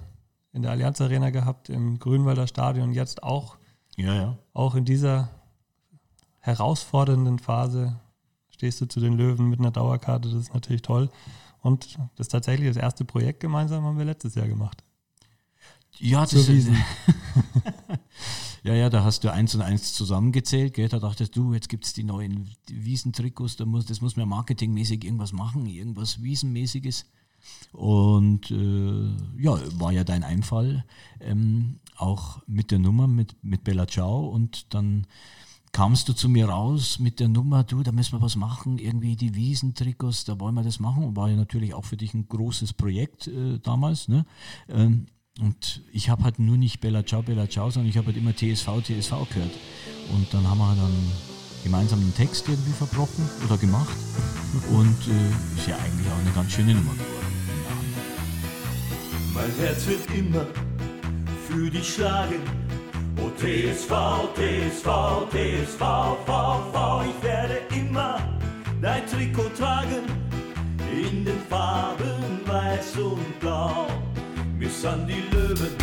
[0.52, 3.56] in der Allianz Arena gehabt, im Grünwalder Stadion, jetzt auch
[3.96, 4.38] ja, ja.
[4.52, 5.30] Auch in dieser
[6.40, 8.00] herausfordernden Phase
[8.50, 11.10] stehst du zu den Löwen mit einer Dauerkarte, das ist natürlich toll.
[11.60, 14.84] Und das ist tatsächlich das erste Projekt gemeinsam haben wir letztes Jahr gemacht.
[15.98, 16.68] Ja, das ist,
[18.64, 20.88] ja, ja, da hast du eins und eins zusammengezählt, gell?
[20.88, 25.04] da dachtest du, jetzt gibt es die neuen Wiesentrikots, da muss, das muss man marketingmäßig
[25.04, 27.06] irgendwas machen, irgendwas Wiesenmäßiges.
[27.72, 30.84] Und äh, ja, war ja dein Einfall,
[31.20, 34.28] ähm, auch mit der Nummer mit, mit Bella Ciao.
[34.28, 35.06] Und dann
[35.72, 39.16] kamst du zu mir raus mit der Nummer, du, da müssen wir was machen, irgendwie
[39.16, 41.04] die Wiesentrikots, da wollen wir das machen.
[41.04, 44.08] Und war ja natürlich auch für dich ein großes Projekt äh, damals.
[44.08, 44.24] Ne?
[44.68, 45.06] Ähm,
[45.40, 48.34] und ich habe halt nur nicht Bella Ciao, Bella Ciao, sondern ich habe halt immer
[48.34, 49.52] TSV, TSV gehört.
[50.12, 51.12] Und dann haben wir halt dann
[51.64, 53.96] gemeinsam einen Text irgendwie verbrochen oder gemacht.
[54.70, 57.24] Und äh, ist ja eigentlich auch eine ganz schöne Nummer geworden.
[59.34, 60.46] Mein Herz wird immer
[61.54, 62.42] für dich schlagen.
[63.16, 63.92] Oh TSV,
[64.34, 64.88] TSV,
[65.30, 65.78] TSV,
[66.26, 67.04] V, V.
[67.04, 68.18] Ich werde immer
[68.82, 70.04] dein Trikot tragen
[70.90, 73.86] in den Farben weiß und blau.
[74.58, 75.74] Wir sind die Löwen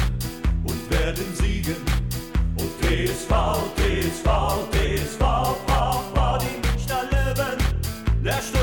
[0.66, 1.78] und werden siegen.
[2.58, 3.32] Oh TSV,
[3.78, 4.28] TSV,
[4.72, 6.38] TSV, V, V.
[6.40, 7.58] Die Münchner Löwen,
[8.24, 8.61] der Stolz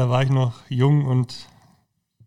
[0.00, 1.46] da war ich noch jung und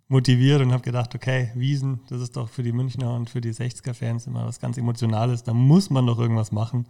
[0.08, 3.52] motiviert und habe gedacht, okay, Wiesen, das ist doch für die Münchner und für die
[3.52, 5.42] 60er-Fans immer was ganz Emotionales.
[5.42, 6.86] Da muss man doch irgendwas machen.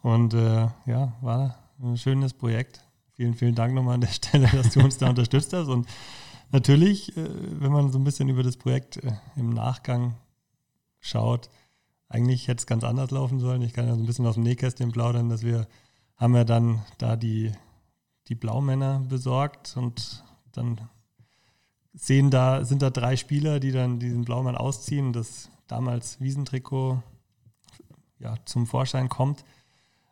[0.00, 2.82] Und äh, ja, war ein schönes Projekt.
[3.12, 5.68] Vielen, vielen Dank nochmal an der Stelle, dass du uns da unterstützt hast.
[5.68, 5.86] Und
[6.50, 7.28] natürlich, äh,
[7.60, 10.14] wenn man so ein bisschen über das Projekt äh, im Nachgang
[10.98, 11.50] schaut,
[12.08, 13.60] eigentlich hätte es ganz anders laufen sollen.
[13.60, 15.66] Ich kann ja so ein bisschen aus dem Nähkästchen plaudern, dass wir
[16.16, 17.52] haben ja dann da die,
[18.28, 20.80] die Blaumänner besorgt und dann
[21.94, 27.02] sehen da, sind da drei Spieler, die dann diesen Blaumann ausziehen, das damals Wiesentrikot
[28.18, 29.44] ja, zum Vorschein kommt.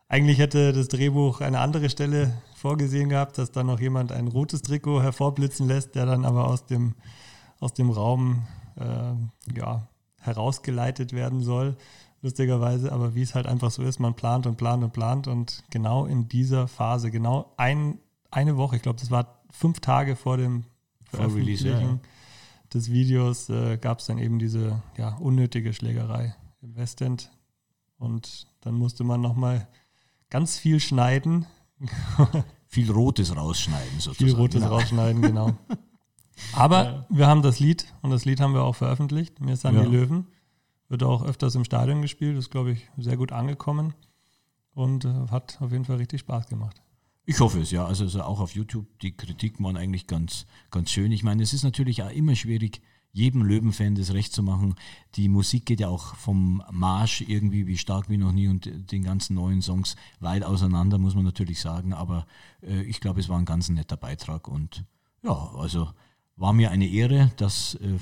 [0.08, 4.62] Eigentlich hätte das Drehbuch eine andere Stelle vorgesehen gehabt, dass dann noch jemand ein rotes
[4.62, 6.94] Trikot hervorblitzen lässt, der dann aber aus dem,
[7.60, 8.46] aus dem Raum
[8.76, 9.88] äh, ja,
[10.20, 11.76] herausgeleitet werden soll,
[12.22, 12.92] lustigerweise.
[12.92, 16.06] Aber wie es halt einfach so ist, man plant und plant und plant und genau
[16.06, 17.98] in dieser Phase, genau ein,
[18.34, 20.64] eine Woche, ich glaube, das war fünf Tage vor dem
[21.04, 21.98] Vor Release, Veröffentlichen ja, ja.
[22.72, 27.30] des Videos, äh, gab es dann eben diese ja, unnötige Schlägerei im Westend.
[27.98, 29.68] Und dann musste man nochmal
[30.30, 31.46] ganz viel schneiden,
[32.66, 34.16] Viel Rotes rausschneiden sozusagen.
[34.30, 34.74] viel Rotes Genau.
[34.74, 35.56] rausschneiden, genau.
[36.54, 39.40] Aber wir haben das Lied und das Lied haben wir auch veröffentlicht.
[39.40, 39.84] Mir sind Ja.
[39.84, 40.26] die Löwen.
[40.88, 42.36] Wird auch öfters im Stadion gespielt.
[42.36, 43.94] Ist, glaube ich, sehr gut angekommen
[44.74, 46.82] und äh, hat auf jeden Fall richtig Spaß gemacht.
[47.26, 47.86] Ich hoffe es, ja.
[47.86, 51.10] Also, also auch auf YouTube, die Kritiken waren eigentlich ganz, ganz schön.
[51.12, 52.82] Ich meine, es ist natürlich auch immer schwierig,
[53.12, 54.74] jedem Löwenfan das recht zu machen.
[55.14, 59.04] Die Musik geht ja auch vom Marsch irgendwie wie stark wie noch nie und den
[59.04, 61.92] ganzen neuen Songs weit auseinander, muss man natürlich sagen.
[61.92, 62.26] Aber
[62.60, 64.84] äh, ich glaube, es war ein ganz netter Beitrag und
[65.22, 65.88] ja, also
[66.36, 67.98] war mir eine Ehre, das äh,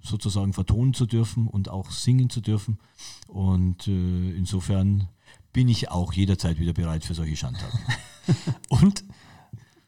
[0.00, 2.78] sozusagen vertonen zu dürfen und auch singen zu dürfen.
[3.28, 5.08] Und äh, insofern
[5.58, 7.80] bin ich auch jederzeit wieder bereit für solche Schandtaten.
[8.68, 9.02] Und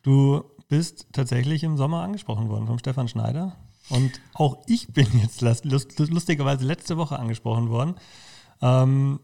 [0.03, 3.55] du bist tatsächlich im Sommer angesprochen worden vom Stefan Schneider.
[3.89, 7.95] Und auch ich bin jetzt lust- lust- lustigerweise letzte Woche angesprochen worden
[8.61, 9.21] ähm,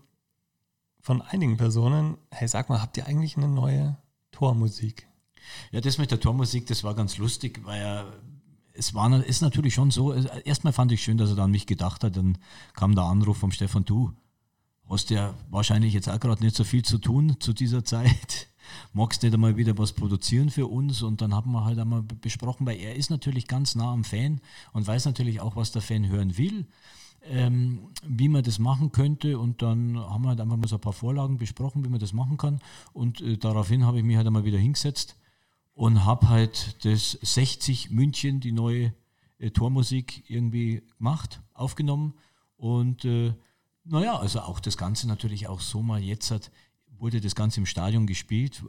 [1.00, 2.16] von einigen Personen.
[2.30, 3.96] Hey, sag mal, habt ihr eigentlich eine neue
[4.30, 5.09] Tormusik?
[5.72, 8.12] Ja, das mit der Tormusik, das war ganz lustig, weil er,
[8.72, 11.66] es war, ist natürlich schon so, erstmal fand ich schön, dass er da an mich
[11.66, 12.38] gedacht hat, dann
[12.74, 14.12] kam der Anruf vom Stefan, du
[14.88, 18.49] hast ja wahrscheinlich jetzt auch gerade nicht so viel zu tun zu dieser Zeit,
[18.92, 22.66] magst nicht einmal wieder was produzieren für uns und dann haben wir halt einmal besprochen,
[22.66, 24.40] weil er ist natürlich ganz nah am Fan
[24.72, 26.66] und weiß natürlich auch, was der Fan hören will
[27.29, 29.38] ähm, wie man das machen könnte.
[29.38, 32.12] Und dann haben wir halt einfach mal so ein paar Vorlagen besprochen, wie man das
[32.12, 32.61] machen kann.
[32.92, 35.16] Und äh, daraufhin habe ich mich halt einmal wieder hingesetzt
[35.75, 38.94] und habe halt das 60 München, die neue
[39.38, 42.14] äh, Tormusik irgendwie gemacht, aufgenommen.
[42.57, 43.35] Und äh,
[43.88, 46.51] naja, also auch das Ganze natürlich auch so mal jetzt hat,
[46.99, 48.64] wurde das Ganze im Stadion gespielt,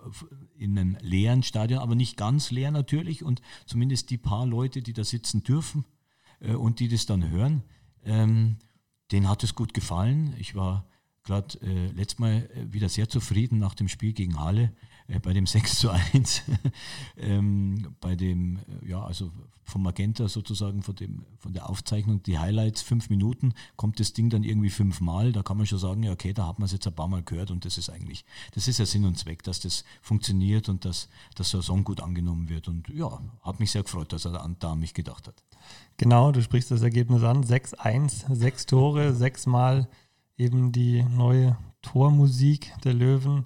[0.57, 3.23] in einem leeren Stadion, aber nicht ganz leer natürlich.
[3.23, 5.85] Und zumindest die paar Leute, die da sitzen dürfen
[6.39, 7.63] äh, und die das dann hören,
[8.03, 8.57] ähm,
[9.11, 10.33] denen hat es gut gefallen.
[10.37, 10.85] Ich war
[11.23, 14.73] gerade äh, letztes Mal äh, wieder sehr zufrieden nach dem Spiel gegen Halle,
[15.23, 16.43] bei dem 6 zu 1,
[17.17, 19.31] ähm, bei dem, äh, ja, also
[19.63, 24.29] vom Magenta sozusagen, von, dem, von der Aufzeichnung, die Highlights, fünf Minuten, kommt das Ding
[24.29, 26.87] dann irgendwie fünfmal, da kann man schon sagen, ja, okay, da hat man es jetzt
[26.87, 29.59] ein paar Mal gehört und das ist eigentlich, das ist ja Sinn und Zweck, dass
[29.59, 33.83] das funktioniert und dass, dass ein Song gut angenommen wird und ja, hat mich sehr
[33.83, 35.43] gefreut, dass er da an, da an mich gedacht hat.
[35.97, 37.43] Genau, du sprichst das Ergebnis an.
[37.43, 39.89] 6-1, sechs Tore, sechsmal
[40.37, 43.45] eben die neue Tormusik der Löwen.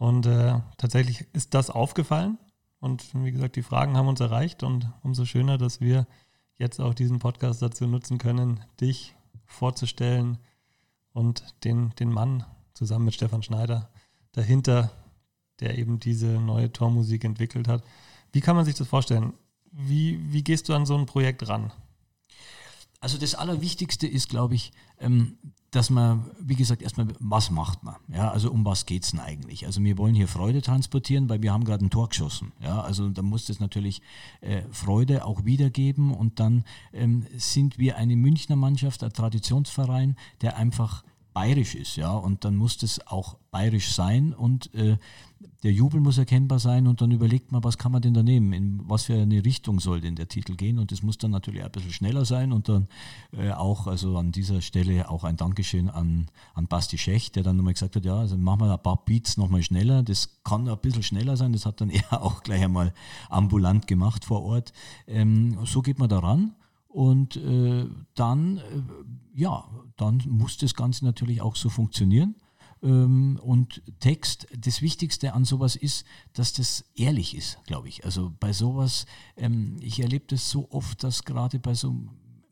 [0.00, 2.38] Und äh, tatsächlich ist das aufgefallen,
[2.80, 6.06] Und wie gesagt, die Fragen haben uns erreicht und umso schöner, dass wir
[6.56, 10.38] jetzt auch diesen Podcast dazu nutzen können, dich vorzustellen
[11.12, 13.90] und den, den Mann zusammen mit Stefan Schneider
[14.32, 14.90] dahinter,
[15.60, 17.84] der eben diese neue Tormusik entwickelt hat.
[18.32, 19.34] Wie kann man sich das vorstellen?
[19.70, 21.72] Wie, wie gehst du an so ein Projekt ran?
[23.00, 25.38] Also das Allerwichtigste ist, glaube ich, ähm,
[25.70, 27.96] dass man, wie gesagt, erstmal, was macht man?
[28.08, 29.66] Ja, also um was geht es denn eigentlich?
[29.66, 32.52] Also wir wollen hier Freude transportieren, weil wir haben gerade ein Tor geschossen.
[32.60, 34.02] Ja, also da muss es natürlich
[34.40, 40.56] äh, Freude auch wiedergeben und dann ähm, sind wir eine Münchner Mannschaft, ein Traditionsverein, der
[40.56, 44.96] einfach bayerisch ist, ja, und dann muss das auch bayerisch sein und äh,
[45.62, 48.52] der Jubel muss erkennbar sein und dann überlegt man, was kann man denn da nehmen,
[48.52, 51.62] in was für eine Richtung soll denn der Titel gehen und das muss dann natürlich
[51.62, 52.88] ein bisschen schneller sein und dann
[53.32, 57.56] äh, auch, also an dieser Stelle auch ein Dankeschön an, an Basti Schech, der dann
[57.56, 60.78] nochmal gesagt hat, ja, also machen wir ein paar Beats nochmal schneller, das kann ein
[60.78, 62.92] bisschen schneller sein, das hat dann er auch gleich einmal
[63.28, 64.72] ambulant gemacht vor Ort.
[65.06, 66.54] Ähm, so geht man daran
[66.90, 68.62] und äh, dann, äh,
[69.32, 69.64] ja,
[69.96, 72.34] dann muss das Ganze natürlich auch so funktionieren.
[72.82, 78.04] Ähm, und Text, das Wichtigste an sowas ist, dass das ehrlich ist, glaube ich.
[78.04, 81.94] Also bei sowas, ähm, ich erlebe das so oft, dass gerade bei so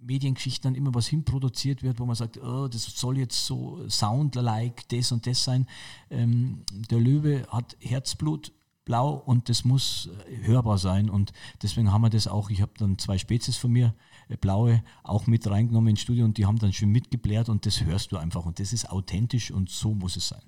[0.01, 4.89] Mediengeschichten dann immer was hinproduziert wird, wo man sagt, oh, das soll jetzt so sound-like
[4.89, 5.67] das und das sein.
[6.11, 8.53] Ähm, der Löwe hat Herzblut,
[8.85, 10.09] blau und das muss
[10.43, 13.95] hörbar sein und deswegen haben wir das auch, ich habe dann zwei Spezies von mir
[14.37, 18.13] blaue auch mit reingenommen ins Studio und die haben dann schön mitgeblärt und das hörst
[18.13, 20.43] du einfach und das ist authentisch und so muss es sein.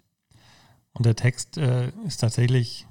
[0.92, 2.86] Und der Text äh, ist tatsächlich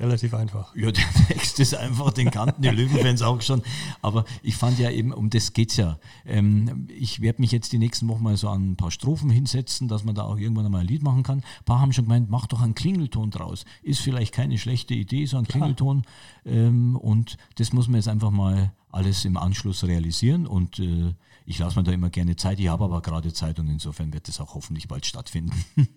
[0.00, 0.74] Relativ einfach.
[0.76, 3.62] Ja, der Text ist einfach, den kannten die Löwenfans auch schon.
[4.00, 5.98] Aber ich fand ja eben, um das geht's ja.
[6.24, 9.88] Ähm, ich werde mich jetzt die nächsten Wochen mal so an ein paar Strophen hinsetzen,
[9.88, 11.38] dass man da auch irgendwann einmal ein Lied machen kann.
[11.38, 13.64] Ein paar haben schon gemeint, mach doch einen Klingelton draus.
[13.82, 16.04] Ist vielleicht keine schlechte Idee, so ein Klingelton.
[16.44, 20.46] Ähm, und das muss man jetzt einfach mal alles im Anschluss realisieren.
[20.46, 22.60] Und äh, ich lasse mir da immer gerne Zeit.
[22.60, 25.52] Ich habe aber gerade Zeit und insofern wird das auch hoffentlich bald stattfinden.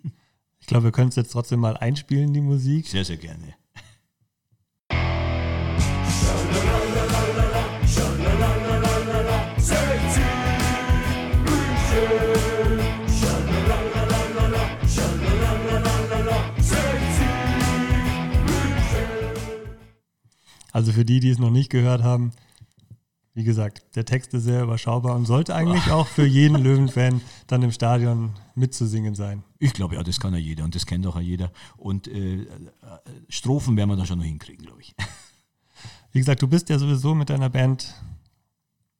[0.60, 2.88] ich glaube, wir können es jetzt trotzdem mal einspielen, die Musik.
[2.88, 3.54] Sehr, sehr gerne.
[20.72, 22.32] Also für die, die es noch nicht gehört haben,
[23.34, 27.62] wie gesagt, der Text ist sehr überschaubar und sollte eigentlich auch für jeden Löwenfan dann
[27.62, 29.42] im Stadion mitzusingen sein.
[29.58, 31.52] Ich glaube, ja, das kann ja jeder und das kennt auch jeder.
[31.76, 32.46] Und äh,
[33.28, 34.94] Strophen werden wir da schon noch hinkriegen, glaube ich.
[36.12, 37.94] Wie gesagt, du bist ja sowieso mit deiner Band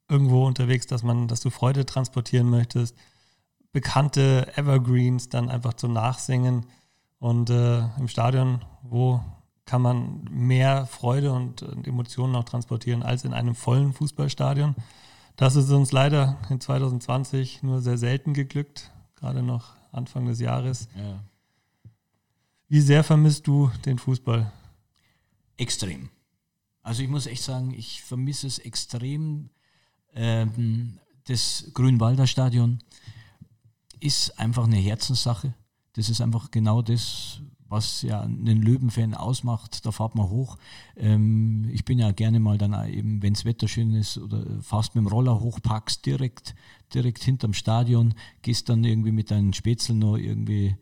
[0.09, 2.97] irgendwo unterwegs, dass man, dass du Freude transportieren möchtest,
[3.73, 6.67] bekannte Evergreens dann einfach zum Nachsingen
[7.19, 9.23] und äh, im Stadion, wo
[9.65, 14.75] kann man mehr Freude und, und Emotionen auch transportieren als in einem vollen Fußballstadion.
[15.37, 20.89] Das ist uns leider in 2020 nur sehr selten geglückt, gerade noch Anfang des Jahres.
[20.97, 21.21] Ja.
[22.69, 24.51] Wie sehr vermisst du den Fußball?
[25.57, 26.11] Extrem.
[26.83, 29.51] Also ich muss echt sagen, ich vermisse es extrem.
[30.15, 32.79] Ähm, das Grünwalder Stadion
[34.01, 35.55] ist einfach eine Herzenssache.
[35.95, 39.87] Das ist einfach genau das, was ja einen Löwenfan ausmacht.
[39.87, 40.59] Da fahrt man hoch.
[40.97, 44.95] Ähm, ich bin ja gerne mal dann eben, wenn das Wetter schön ist, oder fast
[44.95, 46.55] mit dem Roller hochpackst, direkt,
[46.93, 50.77] direkt hinterm Stadion, gehst dann irgendwie mit deinen Spätzeln noch irgendwie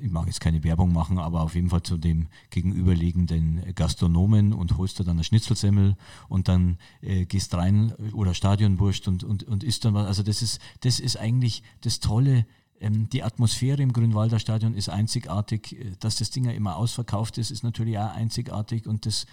[0.00, 4.76] ich mag jetzt keine Werbung machen, aber auf jeden Fall zu dem gegenüberliegenden Gastronomen und
[4.76, 5.96] holst da dann eine Schnitzelsemmel
[6.28, 10.06] und dann äh, gehst rein oder Stadionwurst und, und, und isst dann was.
[10.06, 12.46] Also das ist, das ist eigentlich das Tolle.
[12.78, 15.72] Ähm, die Atmosphäre im Grünwalder Stadion ist einzigartig.
[15.72, 19.26] Äh, dass das Ding ja immer ausverkauft ist, ist natürlich auch einzigartig und das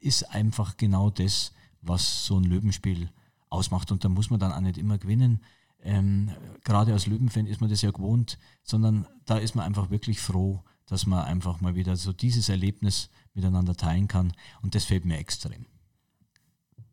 [0.00, 3.10] ist einfach genau das, was so ein Löwenspiel
[3.48, 3.92] ausmacht.
[3.92, 5.40] Und da muss man dann auch nicht immer gewinnen
[5.82, 6.30] ähm,
[6.64, 10.62] gerade als Löwenfan ist man das ja gewohnt, sondern da ist man einfach wirklich froh,
[10.86, 15.18] dass man einfach mal wieder so dieses Erlebnis miteinander teilen kann und das fehlt mir
[15.18, 15.66] extrem.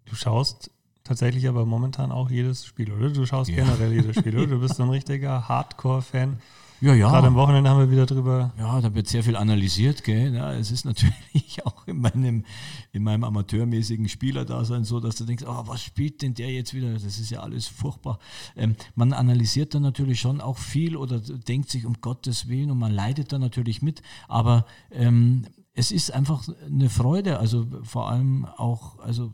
[0.06, 0.72] Du schaust
[1.04, 3.10] tatsächlich aber momentan auch jedes Spiel, oder?
[3.10, 3.58] Du schaust ja.
[3.58, 4.48] generell jedes Spiel, oder?
[4.48, 6.40] Du bist so ein richtiger Hardcore-Fan.
[6.84, 7.10] Ja, ja.
[7.10, 8.52] Gerade am Wochenende haben wir wieder drüber.
[8.58, 10.36] Ja, da wird sehr viel analysiert, gell?
[10.36, 12.44] Ja, es ist natürlich auch in meinem,
[12.92, 16.92] in meinem amateurmäßigen Spielerdasein so, dass du denkst, oh, was spielt denn der jetzt wieder?
[16.92, 18.20] Das ist ja alles furchtbar.
[18.58, 22.80] Ähm, man analysiert dann natürlich schon auch viel oder denkt sich um Gottes Willen und
[22.80, 28.44] man leidet da natürlich mit, aber ähm, es ist einfach eine Freude, also vor allem
[28.44, 29.32] auch, also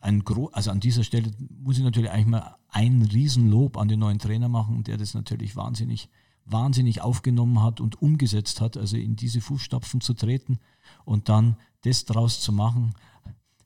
[0.00, 1.30] ein Gro also an dieser Stelle
[1.62, 5.56] muss ich natürlich eigentlich mal ein Riesenlob an den neuen Trainer machen, der das natürlich
[5.56, 6.08] wahnsinnig
[6.44, 10.58] wahnsinnig aufgenommen hat und umgesetzt hat, also in diese Fußstapfen zu treten
[11.04, 12.94] und dann das draus zu machen,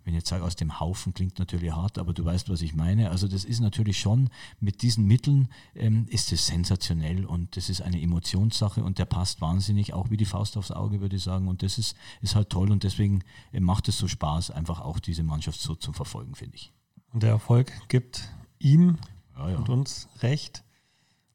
[0.04, 2.74] wenn ich jetzt sage, aus dem Haufen klingt natürlich hart, aber du weißt, was ich
[2.74, 3.10] meine.
[3.10, 4.28] Also das ist natürlich schon,
[4.60, 9.40] mit diesen Mitteln ähm, ist es sensationell und das ist eine Emotionssache und der passt
[9.40, 11.48] wahnsinnig, auch wie die Faust aufs Auge, würde ich sagen.
[11.48, 14.98] Und das ist, ist halt toll und deswegen äh, macht es so Spaß, einfach auch
[14.98, 16.70] diese Mannschaft so zu verfolgen, finde ich.
[17.12, 18.98] Und der Erfolg gibt ihm
[19.38, 19.56] Ja, ja.
[19.56, 20.64] und uns recht.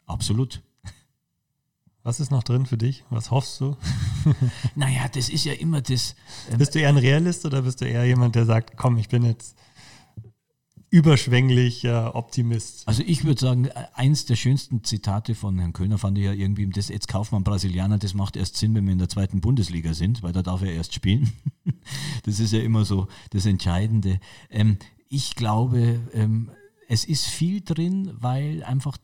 [0.06, 0.62] Absolut.
[2.04, 3.04] Was ist noch drin für dich?
[3.10, 3.76] Was hoffst du?
[4.76, 6.16] Naja, das ist ja immer das.
[6.52, 9.10] ähm, Bist du eher ein Realist oder bist du eher jemand, der sagt, komm, ich
[9.10, 9.56] bin jetzt
[10.90, 12.88] überschwänglicher Optimist?
[12.88, 16.34] Also ich würde sagen, äh, eins der schönsten Zitate von Herrn Köhner fand ich ja
[16.34, 19.42] irgendwie, das jetzt kauft man Brasilianer, das macht erst Sinn, wenn wir in der zweiten
[19.42, 21.32] Bundesliga sind, weil da darf er erst spielen.
[22.24, 24.20] Das ist ja immer so das Entscheidende.
[24.50, 26.50] Ähm, ich glaube, ähm,
[26.88, 28.98] es ist viel drin, weil einfach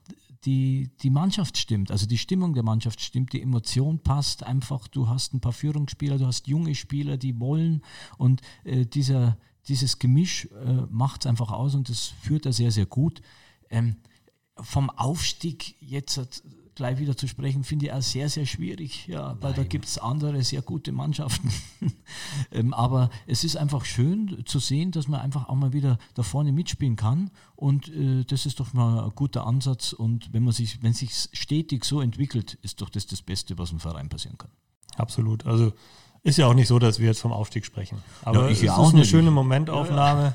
[0.45, 5.09] die, die Mannschaft stimmt, also die Stimmung der Mannschaft stimmt, die Emotion passt einfach, du
[5.09, 7.81] hast ein paar Führungsspieler, du hast junge Spieler, die wollen.
[8.17, 12.71] Und äh, dieser, dieses Gemisch äh, macht es einfach aus und das führt er sehr,
[12.71, 13.21] sehr gut.
[13.69, 13.95] Ähm,
[14.57, 16.25] vom Aufstieg jetzt äh,
[16.75, 19.97] gleich wieder zu sprechen, finde ich auch sehr, sehr schwierig, ja, weil da gibt es
[19.97, 21.49] andere sehr gute Mannschaften.
[22.51, 26.23] ähm, aber es ist einfach schön zu sehen, dass man einfach auch mal wieder da
[26.23, 30.53] vorne mitspielen kann und äh, das ist doch mal ein guter Ansatz und wenn man
[30.53, 34.37] sich, wenn sich stetig so entwickelt, ist doch das das Beste, was im Verein passieren
[34.37, 34.51] kann.
[34.97, 35.45] Absolut.
[35.45, 35.73] Also
[36.23, 37.99] ist ja auch nicht so, dass wir jetzt vom Aufstieg sprechen.
[38.23, 39.09] Aber Ja, ich es ja ist auch eine nicht.
[39.09, 40.33] schöne Momentaufnahme,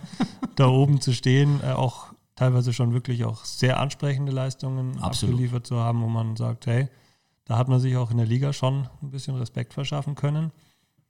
[0.56, 2.06] da oben zu stehen, äh, auch
[2.40, 5.34] teilweise schon wirklich auch sehr ansprechende Leistungen Absolut.
[5.34, 6.88] abgeliefert zu haben, wo man sagt, hey,
[7.44, 10.50] da hat man sich auch in der Liga schon ein bisschen Respekt verschaffen können.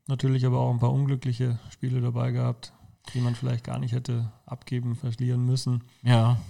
[0.09, 2.73] Natürlich aber auch ein paar unglückliche Spiele dabei gehabt,
[3.15, 5.85] die man vielleicht gar nicht hätte abgeben, verlieren müssen.
[6.03, 6.41] Ja,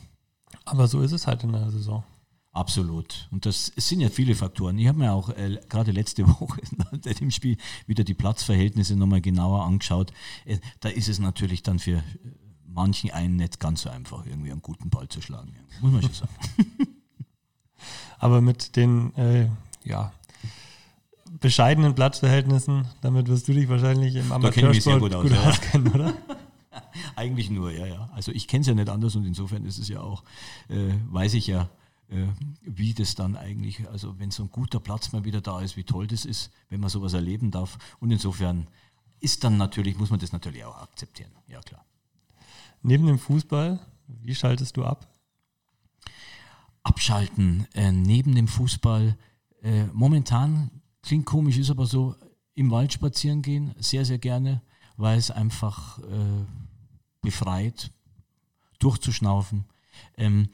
[0.64, 2.02] Aber so ist es halt in der Saison.
[2.52, 3.28] Absolut.
[3.30, 4.78] Und das sind ja viele Faktoren.
[4.78, 9.20] Ich habe mir auch äh, gerade letzte Woche nach dem Spiel wieder die Platzverhältnisse nochmal
[9.20, 10.10] genauer angeschaut.
[10.46, 12.02] Äh, da ist es natürlich dann für
[12.72, 15.52] manchen einen nicht ganz so einfach, irgendwie einen guten Ball zu schlagen.
[15.54, 15.62] Ja.
[15.80, 16.32] Muss man schon sagen.
[18.18, 19.48] Aber mit den äh,
[19.84, 20.12] ja,
[21.40, 25.42] bescheidenen Platzverhältnissen, damit wirst du dich wahrscheinlich im Amateursport gut aus, gut ja.
[25.42, 26.14] auskennen, oder?
[27.16, 28.10] Eigentlich nur, ja, ja.
[28.14, 30.22] Also ich kenne es ja nicht anders und insofern ist es ja auch,
[30.68, 31.68] äh, weiß ich ja,
[32.10, 32.26] äh,
[32.62, 35.84] wie das dann eigentlich, also wenn so ein guter Platz mal wieder da ist, wie
[35.84, 37.78] toll das ist, wenn man sowas erleben darf.
[38.00, 38.66] Und insofern
[39.20, 41.30] ist dann natürlich, muss man das natürlich auch akzeptieren.
[41.48, 41.84] Ja, klar.
[42.82, 45.06] Neben dem Fußball, wie schaltest du ab?
[46.82, 49.16] Abschalten äh, neben dem Fußball.
[49.62, 50.70] Äh, momentan
[51.02, 52.16] klingt komisch, ist aber so,
[52.54, 54.62] im Wald spazieren gehen, sehr, sehr gerne,
[54.96, 56.44] weil es einfach äh,
[57.22, 57.90] befreit,
[58.78, 59.64] durchzuschnaufen.
[60.16, 60.48] Ähm,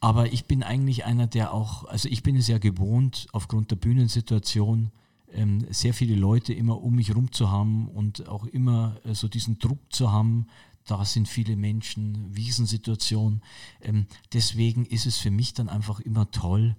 [0.00, 3.76] aber ich bin eigentlich einer, der auch, also ich bin es ja gewohnt, aufgrund der
[3.76, 4.90] Bühnensituation
[5.32, 9.28] ähm, sehr viele Leute immer um mich herum zu haben und auch immer äh, so
[9.28, 10.46] diesen Druck zu haben.
[10.88, 13.42] Da sind viele Menschen, Wiesensituation.
[13.80, 16.76] Ähm, deswegen ist es für mich dann einfach immer toll.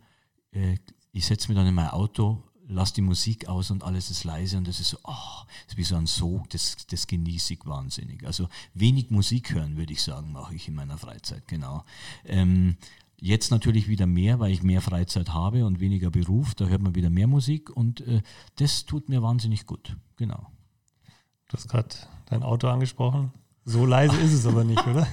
[0.52, 0.78] Äh,
[1.12, 4.58] ich setze mich dann in mein Auto, lasse die Musik aus und alles ist leise
[4.58, 7.65] und das ist so, oh, das ist wie so ein Sog, das, das genieße ich
[7.65, 8.26] wahnsinnig.
[8.26, 11.86] Also wenig Musik hören, würde ich sagen, mache ich in meiner Freizeit, genau.
[12.26, 12.78] Ähm,
[13.22, 16.56] Jetzt natürlich wieder mehr, weil ich mehr Freizeit habe und weniger Beruf.
[16.56, 18.22] Da hört man wieder mehr Musik und äh,
[18.56, 19.98] das tut mir wahnsinnig gut.
[20.15, 20.48] Genau.
[21.50, 21.95] Du hast gerade
[22.28, 23.34] dein Auto angesprochen.
[23.70, 25.08] So leise ist es aber nicht, oder?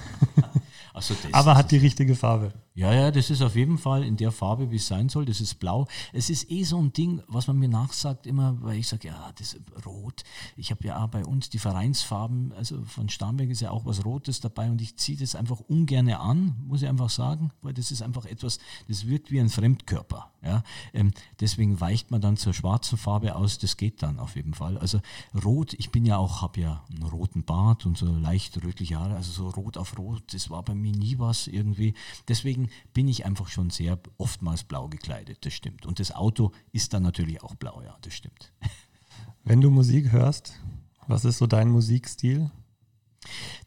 [0.95, 2.55] Das Aber hat die richtige Farbe.
[2.77, 5.25] Ja, ja, das ist auf jeden Fall in der Farbe, wie es sein soll.
[5.25, 5.89] Das ist blau.
[6.13, 9.33] Es ist eh so ein Ding, was man mir nachsagt immer, weil ich sage, ja,
[9.39, 10.25] das ist rot.
[10.59, 14.05] Ich habe ja auch bei uns die Vereinsfarben, also von Starnberg ist ja auch was
[14.05, 17.91] Rotes dabei und ich ziehe das einfach ungern an, muss ich einfach sagen, weil das
[17.91, 18.59] ist einfach etwas,
[18.89, 20.31] das wirkt wie ein Fremdkörper.
[20.43, 20.63] Ja?
[20.93, 24.77] Ähm, deswegen weicht man dann zur schwarzen Farbe aus, das geht dann auf jeden Fall.
[24.77, 25.01] Also
[25.45, 29.17] rot, ich bin ja auch, habe ja einen roten Bart und so leicht rötliche Haare,
[29.17, 31.95] also so rot auf rot, das war bei mir nie was irgendwie.
[32.29, 35.87] Deswegen bin ich einfach schon sehr oftmals blau gekleidet, das stimmt.
[35.87, 38.53] Und das Auto ist dann natürlich auch blau, ja, das stimmt.
[39.45, 40.61] Wenn du Musik hörst,
[41.07, 42.51] was ist so dein Musikstil?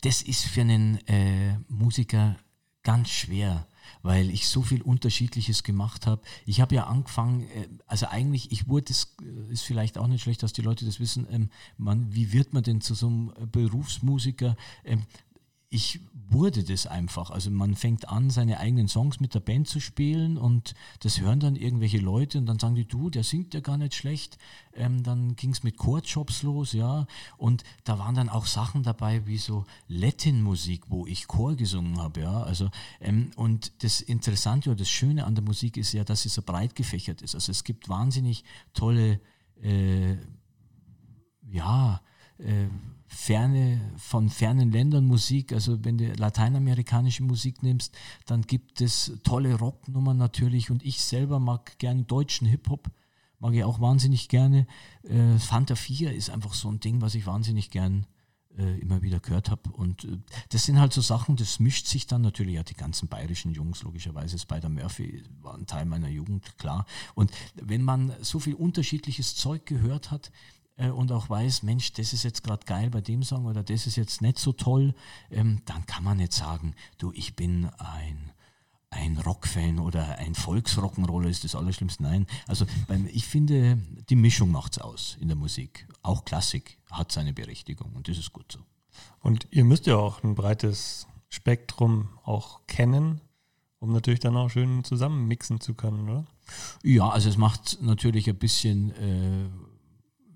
[0.01, 2.37] Das ist für einen äh, Musiker
[2.83, 3.67] ganz schwer,
[4.01, 6.21] weil ich so viel Unterschiedliches gemacht habe.
[6.45, 10.23] Ich habe ja angefangen, äh, also eigentlich, ich wurde, das äh, ist vielleicht auch nicht
[10.23, 13.33] schlecht, dass die Leute das wissen, ähm, man, wie wird man denn zu so einem
[13.37, 14.55] äh, Berufsmusiker?
[14.83, 15.05] Ähm,
[15.71, 15.99] ich
[16.31, 17.29] wurde das einfach.
[17.29, 21.39] Also man fängt an, seine eigenen Songs mit der Band zu spielen und das hören
[21.39, 24.37] dann irgendwelche Leute und dann sagen die, du, der singt ja gar nicht schlecht.
[24.73, 27.05] Ähm, dann ging es mit Chorjobs los, ja.
[27.37, 32.21] Und da waren dann auch Sachen dabei wie so Latin-Musik, wo ich Chor gesungen habe,
[32.21, 32.43] ja.
[32.43, 36.29] Also, ähm, und das Interessante oder das Schöne an der Musik ist ja, dass sie
[36.29, 37.35] so breit gefächert ist.
[37.35, 38.43] Also es gibt wahnsinnig
[38.73, 39.19] tolle,
[39.61, 40.15] äh,
[41.51, 42.01] ja,
[42.39, 42.67] äh,
[43.09, 45.51] ferne, von fernen Ländern Musik.
[45.51, 50.69] Also wenn du lateinamerikanische Musik nimmst, dann gibt es tolle Rocknummern natürlich.
[50.69, 52.89] Und ich selber mag gern deutschen Hip-Hop,
[53.39, 54.67] mag ich auch wahnsinnig gerne.
[55.03, 58.05] Äh, Fanta 4 ist einfach so ein Ding, was ich wahnsinnig gern
[58.57, 59.71] äh, immer wieder gehört habe.
[59.71, 60.17] Und äh,
[60.49, 63.83] das sind halt so Sachen, das mischt sich dann natürlich, ja, die ganzen bayerischen Jungs,
[63.83, 66.85] logischerweise, Spider Murphy war ein Teil meiner Jugend, klar.
[67.15, 70.31] Und wenn man so viel unterschiedliches Zeug gehört hat,
[70.87, 73.97] und auch weiß, Mensch, das ist jetzt gerade geil bei dem Song oder das ist
[73.97, 74.93] jetzt nicht so toll,
[75.29, 78.31] ähm, dann kann man nicht sagen, du, ich bin ein
[78.91, 82.03] ein Rockfan oder ein Volksrock'n'Roller ist das Allerschlimmste.
[82.03, 83.77] Nein, also beim, ich finde,
[84.09, 85.87] die Mischung macht es aus in der Musik.
[86.01, 88.59] Auch Klassik hat seine Berechtigung und das ist gut so.
[89.19, 93.21] Und ihr müsst ja auch ein breites Spektrum auch kennen,
[93.79, 96.25] um natürlich dann auch schön zusammen mixen zu können, oder?
[96.83, 99.49] Ja, also es macht natürlich ein bisschen, äh,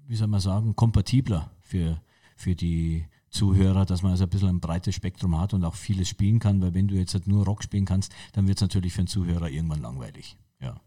[0.08, 2.02] wie soll man sagen, kompatibler für,
[2.36, 6.08] für die Zuhörer, dass man also ein bisschen ein breites Spektrum hat und auch vieles
[6.08, 8.94] spielen kann, weil wenn du jetzt halt nur Rock spielen kannst, dann wird es natürlich
[8.94, 10.38] für einen Zuhörer irgendwann langweilig.
[10.62, 10.80] Ja.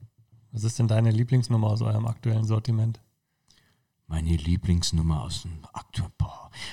[0.53, 3.01] Was ist denn deine Lieblingsnummer aus eurem aktuellen Sortiment?
[4.07, 6.13] Meine Lieblingsnummer aus dem aktuellen.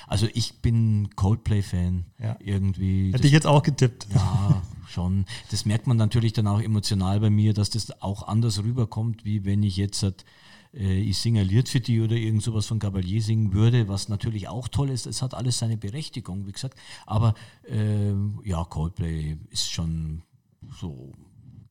[0.08, 2.06] Also ich bin Coldplay-Fan.
[2.20, 2.38] Ja.
[2.40, 3.12] Irgendwie.
[3.12, 4.08] Hätte ich jetzt auch getippt.
[4.14, 5.26] Ja, schon.
[5.52, 9.46] Das merkt man natürlich dann auch emotional bei mir, dass das auch anders rüberkommt, wie
[9.46, 10.26] wenn ich jetzt halt
[10.74, 14.68] äh, ich Lied für die oder irgend sowas von Gabalier singen würde, was natürlich auch
[14.68, 15.06] toll ist.
[15.06, 16.78] Es hat alles seine Berechtigung, wie gesagt.
[17.06, 17.34] Aber
[17.70, 18.14] äh,
[18.44, 20.24] ja, Coldplay ist schon
[20.80, 21.12] so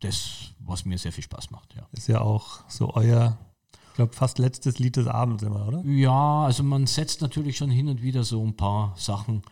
[0.00, 1.74] das, was mir sehr viel Spaß macht.
[1.74, 1.86] Ja.
[1.92, 3.38] Ist ja auch so euer,
[3.88, 5.84] ich glaube, fast letztes Lied des Abends immer, oder?
[5.84, 9.42] Ja, also man setzt natürlich schon hin und wieder so ein paar Sachen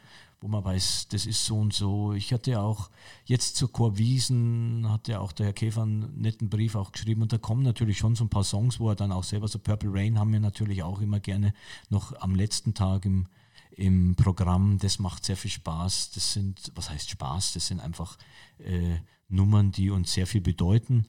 [0.41, 2.13] wo man weiß, das ist so und so.
[2.15, 2.91] Ich hatte auch
[3.27, 7.39] jetzt zur Chorwiesen, hatte auch der Herr Käfer einen netten Brief auch geschrieben und da
[7.39, 10.19] kommen natürlich schon so ein paar Songs, wo er dann auch selber, so Purple Rain
[10.19, 11.53] haben wir natürlich auch immer gerne
[11.91, 13.27] noch am letzten Tag im,
[13.73, 14.79] im Programm.
[14.79, 16.13] Das macht sehr viel Spaß.
[16.13, 17.53] Das sind, was heißt Spaß?
[17.53, 18.17] Das sind einfach
[18.59, 18.97] äh,
[19.29, 21.07] Nummern, die uns sehr viel bedeuten.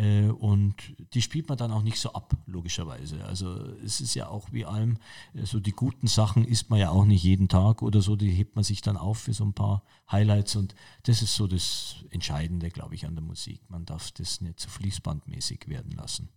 [0.00, 0.74] Äh, und
[1.12, 3.22] die spielt man dann auch nicht so ab, logischerweise.
[3.24, 4.96] Also es ist ja auch wie allem,
[5.34, 8.30] äh, so die guten Sachen isst man ja auch nicht jeden Tag oder so, die
[8.30, 11.96] hebt man sich dann auf für so ein paar Highlights und das ist so das
[12.10, 13.60] Entscheidende, glaube ich, an der Musik.
[13.68, 16.30] Man darf das nicht so fließbandmäßig werden lassen.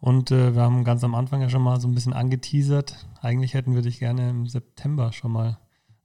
[0.00, 3.06] Und äh, wir haben ganz am Anfang ja schon mal so ein bisschen angeteasert.
[3.20, 5.58] Eigentlich hätten wir dich gerne im September schon mal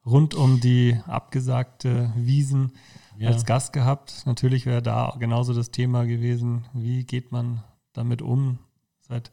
[0.06, 2.74] rund um die abgesagte Wiesen
[3.20, 3.30] ja.
[3.30, 4.24] als Gast gehabt.
[4.26, 7.64] Natürlich wäre da genauso das Thema gewesen, wie geht man
[7.94, 8.60] damit um,
[9.02, 9.32] seit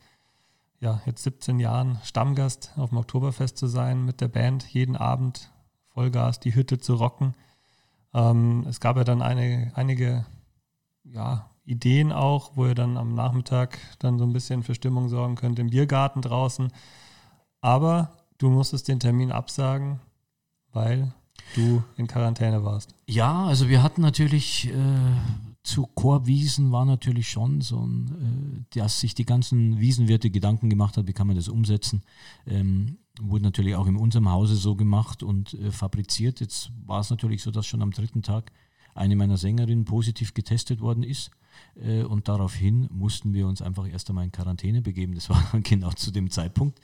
[0.80, 5.50] ja, jetzt 17 Jahren Stammgast auf dem Oktoberfest zu sein, mit der Band jeden Abend
[5.88, 7.34] Vollgas die Hütte zu rocken.
[8.12, 10.26] Ähm, es gab ja dann eine, einige
[11.04, 15.36] ja, Ideen auch, wo ihr dann am Nachmittag dann so ein bisschen für Stimmung sorgen
[15.36, 16.72] könnt im Biergarten draußen.
[17.60, 20.00] Aber du musstest den Termin absagen,
[20.72, 21.14] weil
[21.54, 22.94] du in Quarantäne warst.
[23.06, 24.74] Ja, also wir hatten natürlich äh,
[25.66, 30.96] zu Chorwiesen war natürlich schon so ein, äh, dass sich die ganzen Wiesenwirte Gedanken gemacht
[30.96, 32.02] hat, wie kann man das umsetzen.
[32.46, 36.40] Ähm, wurde natürlich auch in unserem Hause so gemacht und äh, fabriziert.
[36.40, 38.52] Jetzt war es natürlich so, dass schon am dritten Tag
[38.94, 41.30] eine meiner Sängerinnen positiv getestet worden ist.
[41.76, 45.14] Äh, und daraufhin mussten wir uns einfach erst einmal in Quarantäne begeben.
[45.14, 46.80] Das war genau zu dem Zeitpunkt.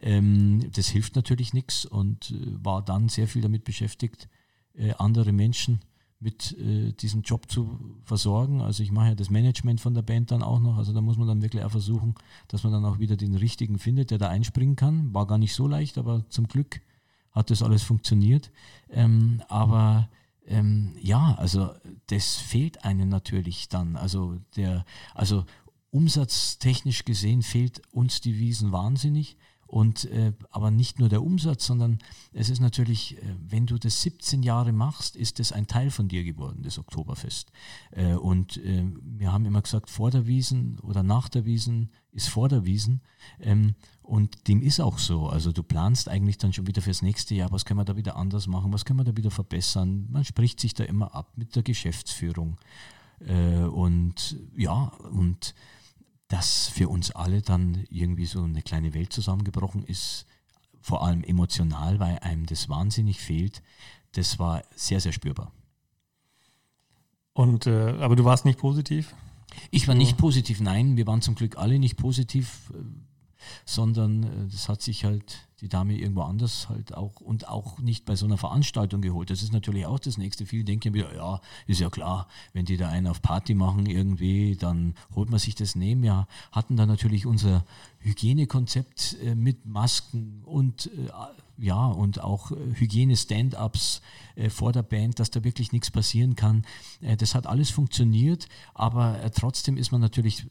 [0.00, 4.28] Ähm, das hilft natürlich nichts und äh, war dann sehr viel damit beschäftigt,
[4.74, 5.80] äh, andere Menschen
[6.24, 8.60] mit diesem Job zu versorgen.
[8.60, 10.76] Also ich mache ja das Management von der Band dann auch noch.
[10.76, 12.14] Also da muss man dann wirklich auch versuchen,
[12.46, 15.12] dass man dann auch wieder den richtigen findet, der da einspringen kann.
[15.12, 16.80] War gar nicht so leicht, aber zum Glück
[17.32, 18.52] hat das alles funktioniert.
[18.88, 20.08] Ähm, aber
[20.46, 21.72] ähm, ja, also
[22.06, 23.96] das fehlt einem natürlich dann.
[23.96, 24.84] Also der,
[25.14, 25.44] also
[25.90, 29.36] umsatztechnisch gesehen fehlt uns die Wiesen wahnsinnig.
[29.72, 31.96] Und äh, aber nicht nur der Umsatz, sondern
[32.34, 36.08] es ist natürlich, äh, wenn du das 17 Jahre machst, ist das ein Teil von
[36.08, 37.50] dir geworden, das Oktoberfest.
[37.90, 42.28] Äh, und äh, wir haben immer gesagt, vor der Wiesen oder nach der Wiesen ist
[42.28, 43.00] vor der Wiesen.
[43.40, 45.28] Ähm, und dem ist auch so.
[45.28, 48.16] Also du planst eigentlich dann schon wieder fürs nächste Jahr, was können wir da wieder
[48.16, 50.06] anders machen, was können wir da wieder verbessern.
[50.10, 52.58] Man spricht sich da immer ab mit der Geschäftsführung.
[53.20, 55.54] Äh, und ja, und
[56.32, 60.24] dass für uns alle dann irgendwie so eine kleine Welt zusammengebrochen ist,
[60.80, 63.62] vor allem emotional, weil einem das wahnsinnig fehlt,
[64.12, 65.52] das war sehr, sehr spürbar.
[67.34, 69.14] Und äh, aber du warst nicht positiv?
[69.70, 72.78] Ich war nicht positiv, nein, wir waren zum Glück alle nicht positiv, äh,
[73.64, 78.04] sondern äh, das hat sich halt die Dame irgendwo anders halt auch und auch nicht
[78.04, 79.30] bei so einer Veranstaltung geholt.
[79.30, 80.44] Das ist natürlich auch das nächste.
[80.44, 84.56] Viele denken wieder, ja, ist ja klar, wenn die da einen auf Party machen irgendwie,
[84.56, 86.02] dann holt man sich das nehmen.
[86.02, 87.64] Ja, hatten dann natürlich unser
[88.00, 91.10] Hygienekonzept äh, mit Masken und äh,
[91.58, 94.02] ja, und auch äh, Hygiene-Stand-ups
[94.48, 96.64] vor der Band, dass da wirklich nichts passieren kann.
[97.18, 100.46] Das hat alles funktioniert, aber trotzdem ist man natürlich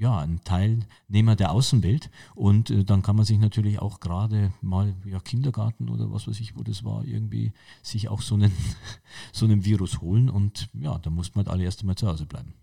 [0.00, 4.94] ja, ein Teilnehmer der Außenwelt und äh, dann kann man sich natürlich auch gerade mal
[5.04, 8.50] ja, Kindergarten oder was weiß ich, wo das war, irgendwie sich auch so einen,
[9.32, 12.24] so einen Virus holen und ja, da muss man halt alle erst einmal zu Hause
[12.24, 12.54] bleiben.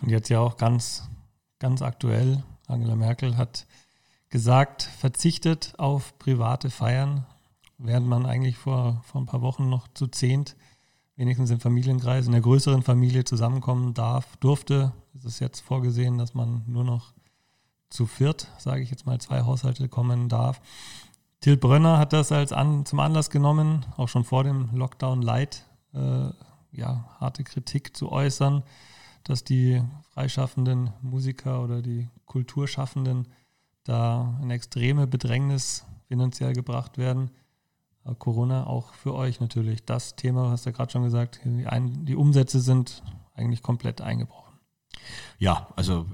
[0.00, 1.08] Und jetzt ja auch ganz,
[1.60, 3.66] ganz aktuell, Angela Merkel hat
[4.28, 7.24] gesagt, verzichtet auf private Feiern,
[7.78, 10.56] während man eigentlich vor, vor ein paar Wochen noch zu zehnt,
[11.16, 14.92] wenigstens im Familienkreis, in der größeren Familie zusammenkommen darf, durfte.
[15.14, 17.12] Es ist jetzt vorgesehen, dass man nur noch
[17.90, 20.60] zu viert, sage ich jetzt mal, zwei Haushalte kommen darf.
[21.40, 25.66] Till Brönner hat das als an, zum Anlass genommen, auch schon vor dem Lockdown Light,
[25.92, 26.30] äh,
[26.70, 28.62] ja, harte Kritik zu äußern,
[29.24, 29.82] dass die
[30.14, 33.28] freischaffenden Musiker oder die Kulturschaffenden
[33.84, 37.30] da in extreme Bedrängnis finanziell gebracht werden.
[38.18, 42.04] Corona auch für euch natürlich das Thema, hast du ja gerade schon gesagt, die, ein,
[42.04, 43.02] die Umsätze sind
[43.34, 44.58] eigentlich komplett eingebrochen.
[45.38, 46.06] Ja, also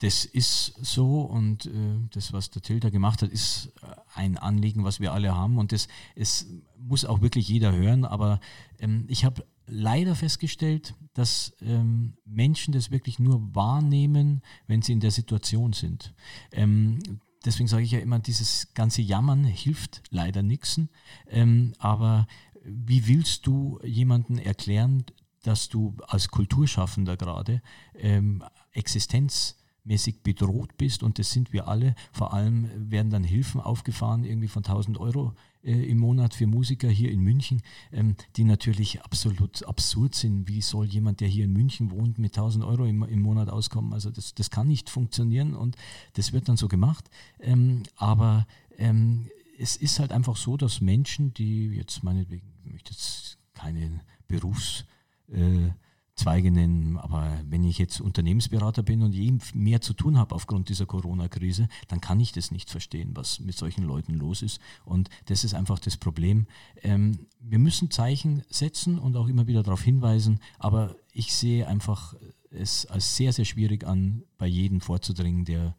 [0.00, 1.70] das ist so und äh,
[2.12, 3.72] das, was der Tilter gemacht hat, ist
[4.14, 6.46] ein Anliegen, was wir alle haben und das es
[6.78, 8.04] muss auch wirklich jeder hören.
[8.04, 8.40] Aber
[8.78, 15.00] ähm, ich habe leider festgestellt, dass ähm, Menschen das wirklich nur wahrnehmen, wenn sie in
[15.00, 16.14] der Situation sind.
[16.52, 16.98] Ähm,
[17.46, 20.80] deswegen sage ich ja immer, dieses ganze Jammern hilft leider nichts.
[21.28, 22.26] Ähm, aber
[22.64, 25.04] wie willst du jemanden erklären,
[25.42, 27.62] dass du als Kulturschaffender gerade
[27.94, 28.42] ähm,
[28.72, 31.94] Existenz mäßig bedroht bist und das sind wir alle.
[32.12, 36.88] Vor allem werden dann Hilfen aufgefahren, irgendwie von 1000 Euro äh, im Monat für Musiker
[36.88, 37.62] hier in München,
[37.92, 40.48] ähm, die natürlich absolut absurd sind.
[40.48, 43.92] Wie soll jemand, der hier in München wohnt, mit 1000 Euro im, im Monat auskommen?
[43.92, 45.76] Also das, das kann nicht funktionieren und
[46.14, 47.08] das wird dann so gemacht.
[47.40, 49.28] Ähm, aber ähm,
[49.58, 54.84] es ist halt einfach so, dass Menschen, die jetzt meinetwegen, ich möchte jetzt keine Berufs-
[55.28, 55.70] äh,
[56.16, 56.96] Zweige nennen.
[56.96, 61.68] Aber wenn ich jetzt Unternehmensberater bin und je mehr zu tun habe aufgrund dieser Corona-Krise,
[61.88, 64.60] dann kann ich das nicht verstehen, was mit solchen Leuten los ist.
[64.84, 66.46] Und das ist einfach das Problem.
[66.82, 72.14] Ähm, wir müssen Zeichen setzen und auch immer wieder darauf hinweisen, aber ich sehe einfach
[72.50, 75.76] es als sehr, sehr schwierig an, bei jedem vorzudringen, der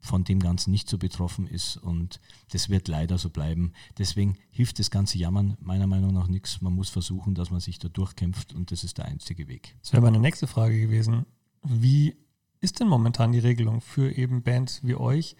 [0.00, 2.20] von dem Ganzen nicht so betroffen ist und
[2.50, 3.72] das wird leider so bleiben.
[3.98, 6.60] Deswegen hilft das ganze Jammern meiner Meinung nach nichts.
[6.60, 9.76] Man muss versuchen, dass man sich da durchkämpft und das ist der einzige Weg.
[9.82, 11.26] Das wäre meine nächste Frage gewesen.
[11.62, 12.16] Wie
[12.60, 15.36] ist denn momentan die Regelung für eben Bands wie euch?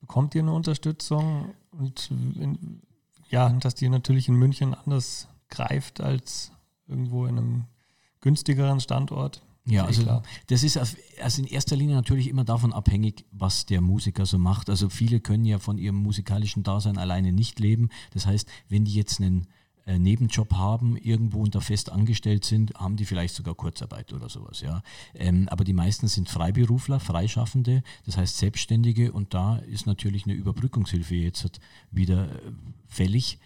[0.00, 2.10] Bekommt ihr eine Unterstützung und
[3.30, 6.52] ja, dass die natürlich in München anders greift als
[6.86, 7.64] irgendwo in einem
[8.20, 9.42] günstigeren Standort?
[9.66, 10.22] Ja, also klar.
[10.48, 14.68] das ist also in erster Linie natürlich immer davon abhängig, was der Musiker so macht.
[14.68, 17.88] Also viele können ja von ihrem musikalischen Dasein alleine nicht leben.
[18.12, 19.46] Das heißt, wenn die jetzt einen
[19.86, 24.60] äh, Nebenjob haben, irgendwo unter fest angestellt sind, haben die vielleicht sogar Kurzarbeit oder sowas,
[24.60, 24.82] ja.
[25.14, 30.34] Ähm, aber die meisten sind Freiberufler, Freischaffende, das heißt Selbstständige und da ist natürlich eine
[30.34, 31.60] Überbrückungshilfe jetzt
[31.90, 32.52] wieder äh,
[32.86, 33.38] fällig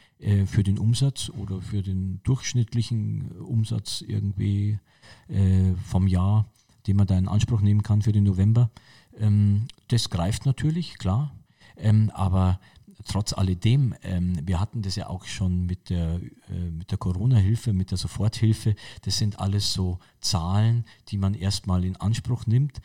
[0.46, 4.80] für den Umsatz oder für den durchschnittlichen Umsatz irgendwie
[5.28, 6.46] äh, vom Jahr,
[6.86, 8.70] den man da in Anspruch nehmen kann für den November.
[9.18, 11.34] Ähm, das greift natürlich, klar.
[11.76, 12.60] Ähm, aber
[13.06, 17.72] trotz alledem, ähm, wir hatten das ja auch schon mit der, äh, mit der Corona-Hilfe,
[17.72, 18.74] mit der Soforthilfe.
[19.02, 22.80] Das sind alles so Zahlen, die man erstmal in Anspruch nimmt.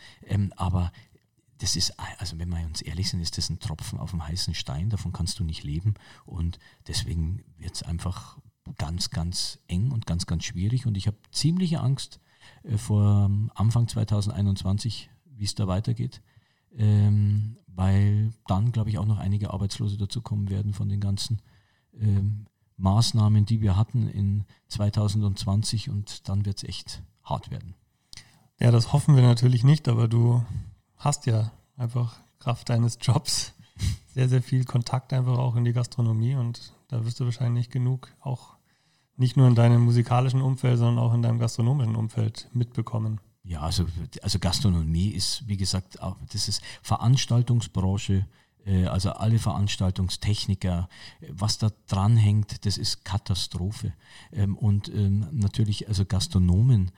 [0.55, 0.91] Aber
[1.63, 4.53] das ist, also wenn wir uns ehrlich sind, ist das ein Tropfen auf dem heißen
[4.53, 5.93] Stein, davon kannst du nicht leben.
[6.25, 8.37] Und deswegen wird es einfach
[8.77, 10.85] ganz, ganz eng und ganz, ganz schwierig.
[10.85, 12.19] Und ich habe ziemliche Angst
[12.63, 16.21] äh, vor Anfang 2021, wie es da weitergeht.
[16.75, 21.41] Ähm, weil dann, glaube ich, auch noch einige Arbeitslose dazukommen werden von den ganzen
[21.97, 22.45] ähm,
[22.75, 27.73] Maßnahmen, die wir hatten in 2020 und dann wird es echt hart werden.
[28.59, 30.43] Ja, das hoffen wir natürlich nicht, aber du
[31.03, 33.53] hast ja einfach Kraft deines Jobs
[34.13, 38.13] sehr, sehr viel Kontakt einfach auch in die Gastronomie und da wirst du wahrscheinlich genug
[38.19, 38.53] auch
[39.15, 43.19] nicht nur in deinem musikalischen Umfeld, sondern auch in deinem gastronomischen Umfeld mitbekommen.
[43.43, 43.85] Ja, also,
[44.21, 48.25] also Gastronomie ist, wie gesagt, auch, das ist Veranstaltungsbranche,
[48.65, 50.87] äh, also alle Veranstaltungstechniker,
[51.29, 53.93] was da dranhängt, das ist Katastrophe.
[54.31, 56.91] Ähm, und ähm, natürlich, also Gastronomen,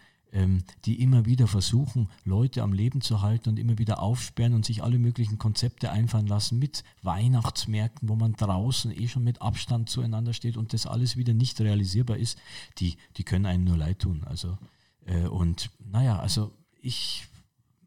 [0.84, 4.84] die immer wieder versuchen, Leute am Leben zu halten und immer wieder aufsperren und sich
[4.84, 10.34] alle möglichen Konzepte einfallen lassen mit Weihnachtsmärkten, wo man draußen eh schon mit Abstand zueinander
[10.34, 12.38] steht und das alles wieder nicht realisierbar ist,
[12.80, 14.24] die, die können einem nur leid tun.
[14.26, 14.58] Also,
[15.06, 16.52] äh, und naja, also
[16.82, 17.26] ich,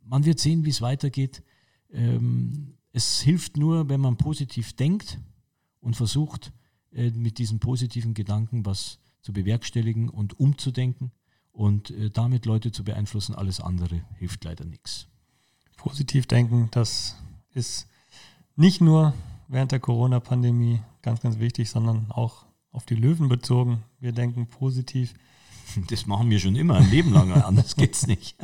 [0.03, 1.43] man wird sehen, wie es weitergeht.
[1.93, 5.18] Ähm, es hilft nur, wenn man positiv denkt
[5.80, 6.53] und versucht,
[6.93, 11.12] äh, mit diesen positiven Gedanken was zu bewerkstelligen und umzudenken
[11.59, 13.34] und äh, damit Leute zu beeinflussen.
[13.34, 15.09] Alles andere hilft leider nichts.
[15.76, 17.16] Positiv denken, das
[17.52, 17.88] ist
[18.54, 19.12] nicht nur
[19.48, 23.82] während der Corona-Pandemie ganz, ganz wichtig, sondern auch auf die Löwen bezogen.
[23.98, 25.14] Wir denken positiv.
[25.90, 28.38] Das machen wir schon immer, ein Leben lang, anders geht es nicht.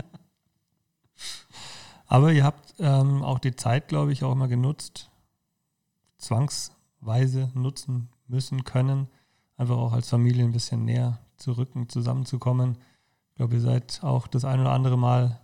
[2.06, 5.08] Aber ihr habt ähm, auch die Zeit, glaube ich, auch mal genutzt,
[6.18, 9.08] zwangsweise nutzen müssen können,
[9.56, 12.76] einfach auch als Familie ein bisschen näher zu rücken, zusammenzukommen.
[13.34, 15.40] Ich glaube, ihr seid auch das ein oder andere Mal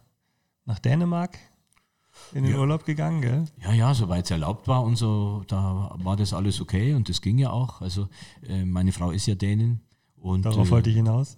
[0.65, 1.37] nach Dänemark
[2.33, 2.61] in den Ja.
[2.61, 3.47] Urlaub gegangen, gell?
[3.61, 7.21] Ja, ja, soweit es erlaubt war und so, da war das alles okay und das
[7.21, 7.81] ging ja auch.
[7.81, 8.09] Also
[8.47, 9.81] äh, meine Frau ist ja Dänin.
[10.17, 11.35] Und, Darauf äh, wollte ich hinaus.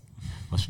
[0.50, 0.68] Was,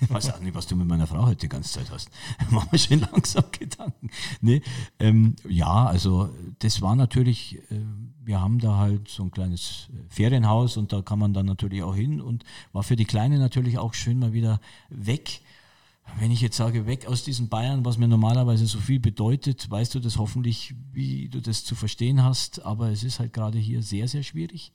[0.00, 2.10] ich weiß auch nicht, was du mit meiner Frau heute die ganze Zeit hast.
[2.50, 4.10] Machen wir schon langsam Gedanken.
[4.40, 4.62] Nee,
[4.98, 6.30] ähm, ja, also
[6.60, 7.80] das war natürlich, äh,
[8.24, 11.82] wir haben da halt so ein kleines äh, Ferienhaus und da kann man dann natürlich
[11.82, 15.40] auch hin und war für die Kleine natürlich auch schön mal wieder weg.
[16.18, 19.94] Wenn ich jetzt sage, weg aus diesen Bayern, was mir normalerweise so viel bedeutet, weißt
[19.94, 22.64] du das hoffentlich, wie du das zu verstehen hast.
[22.64, 24.72] Aber es ist halt gerade hier sehr, sehr schwierig.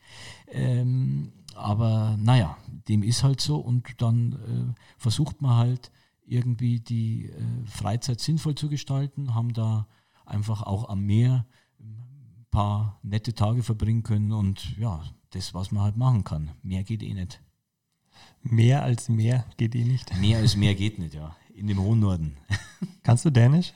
[0.52, 5.92] Ähm, aber naja, dem ist halt so und dann äh, versucht man halt
[6.26, 9.88] irgendwie die äh, Freizeit sinnvoll zu gestalten, haben da
[10.26, 11.46] einfach auch am Meer
[11.80, 16.52] ein paar nette Tage verbringen können und ja, das, was man halt machen kann.
[16.64, 17.42] Mehr geht eh nicht.
[18.44, 20.16] Mehr als mehr geht eh nicht.
[20.20, 21.36] Mehr als mehr geht nicht, ja.
[21.54, 22.38] In dem hohen Norden.
[23.04, 23.74] Kannst du Dänisch?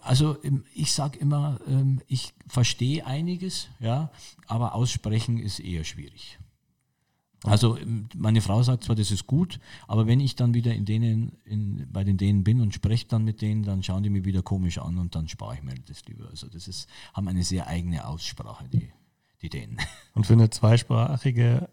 [0.00, 4.10] Also ähm, ich sage immer, ähm, ich verstehe einiges, ja,
[4.46, 6.38] aber aussprechen ist eher schwierig.
[7.44, 10.86] Also ähm, meine Frau sagt zwar, das ist gut, aber wenn ich dann wieder in
[10.86, 14.24] denen, in, bei den Dänen bin und spreche dann mit denen, dann schauen die mich
[14.24, 16.28] wieder komisch an und dann spare ich mir das lieber.
[16.30, 18.90] Also das ist, haben eine sehr eigene Aussprache, die,
[19.42, 19.76] die Dänen.
[20.14, 21.68] Und für eine zweisprachige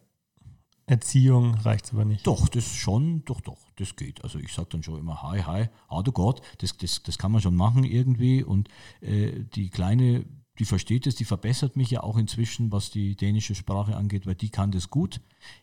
[0.92, 2.28] Erziehung reicht es aber nicht.
[2.28, 4.24] Doch, das schon, doch, doch, das geht.
[4.26, 7.32] Also ich sage dann schon immer Hi, hi, ah du Gott, das, das, das kann
[7.32, 8.44] man schon machen irgendwie.
[8.44, 8.68] Und
[9.00, 10.26] äh, die Kleine,
[10.60, 14.36] die versteht es, die verbessert mich ja auch inzwischen, was die dänische Sprache angeht, weil
[14.36, 15.22] die kann das gut.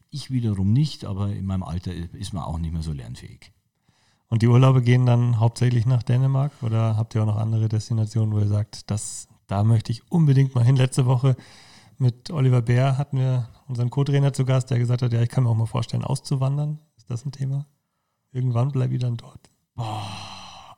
[0.08, 3.52] Ich wiederum nicht, aber in meinem Alter ist man auch nicht mehr so lernfähig.
[4.28, 8.32] Und die Urlaube gehen dann hauptsächlich nach Dänemark oder habt ihr auch noch andere Destinationen,
[8.34, 10.76] wo ihr sagt, das, da möchte ich unbedingt mal hin?
[10.76, 11.36] Letzte Woche
[11.98, 15.44] mit Oliver Bär hatten wir unseren Co-Trainer zu Gast, der gesagt hat, ja, ich kann
[15.44, 16.78] mir auch mal vorstellen, auszuwandern.
[16.96, 17.66] Ist das ein Thema?
[18.32, 19.50] Irgendwann bleibe ich dann dort.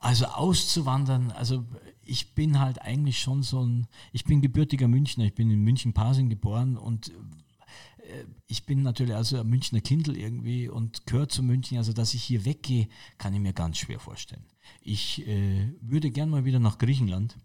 [0.00, 1.64] Also auszuwandern, also
[2.02, 6.28] ich bin halt eigentlich schon so ein, ich bin gebürtiger Münchner, ich bin in München-Pasing
[6.28, 11.78] geboren und äh, ich bin natürlich also ein Münchner Kindl irgendwie und gehöre zu München,
[11.78, 14.44] also dass ich hier weggehe, kann ich mir ganz schwer vorstellen.
[14.80, 17.38] Ich äh, würde gern mal wieder nach Griechenland,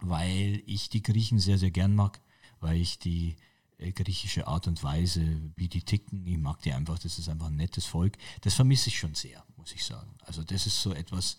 [0.00, 2.20] weil ich die Griechen sehr, sehr gern mag,
[2.66, 3.36] weil ich die
[3.78, 5.22] äh, griechische Art und Weise,
[5.54, 8.18] wie die ticken, ich mag die einfach, das ist einfach ein nettes Volk.
[8.40, 10.10] Das vermisse ich schon sehr, muss ich sagen.
[10.24, 11.38] Also das ist so etwas,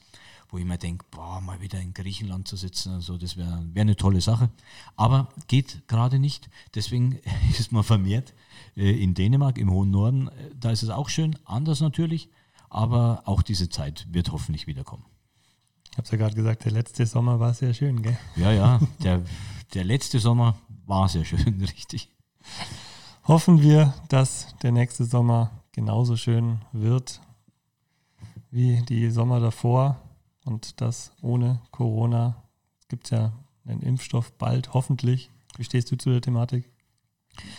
[0.50, 3.62] wo ich mir denke, boah, mal wieder in Griechenland zu sitzen und so, das wäre
[3.74, 4.50] wär eine tolle Sache.
[4.96, 6.50] Aber geht gerade nicht.
[6.76, 7.20] Deswegen
[7.60, 8.34] ist man vermehrt
[8.78, 10.30] äh, in Dänemark, im hohen Norden.
[10.30, 12.30] Äh, Da ist es auch schön, anders natürlich,
[12.70, 15.04] aber auch diese Zeit wird hoffentlich wiederkommen.
[15.92, 18.18] Ich habe es ja gerade gesagt, der letzte Sommer war sehr schön, gell?
[18.36, 19.24] Ja, ja, der,
[19.74, 20.56] der letzte Sommer
[20.88, 22.10] war sehr schön, richtig.
[23.26, 27.22] Hoffen wir, dass der nächste Sommer genauso schön wird
[28.50, 30.02] wie die Sommer davor
[30.46, 32.42] und das ohne Corona.
[32.80, 33.34] Es gibt ja
[33.66, 35.30] einen Impfstoff bald, hoffentlich.
[35.58, 36.72] Wie stehst du zu der Thematik?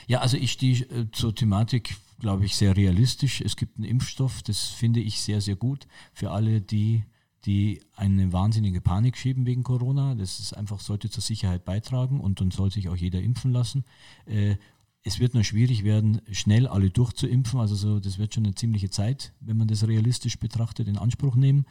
[0.07, 3.41] Ja, also ich stehe äh, zur Thematik, glaube ich, sehr realistisch.
[3.41, 7.05] Es gibt einen Impfstoff, das finde ich sehr, sehr gut für alle, die,
[7.45, 10.15] die eine wahnsinnige Panik schieben wegen Corona.
[10.15, 13.85] Das ist einfach, sollte zur Sicherheit beitragen und dann soll sich auch jeder impfen lassen.
[14.27, 14.57] Äh,
[15.05, 17.61] es wird nur schwierig werden, schnell alle durchzuimpfen.
[17.61, 21.37] Also so, das wird schon eine ziemliche Zeit, wenn man das realistisch betrachtet, in Anspruch
[21.37, 21.65] nehmen.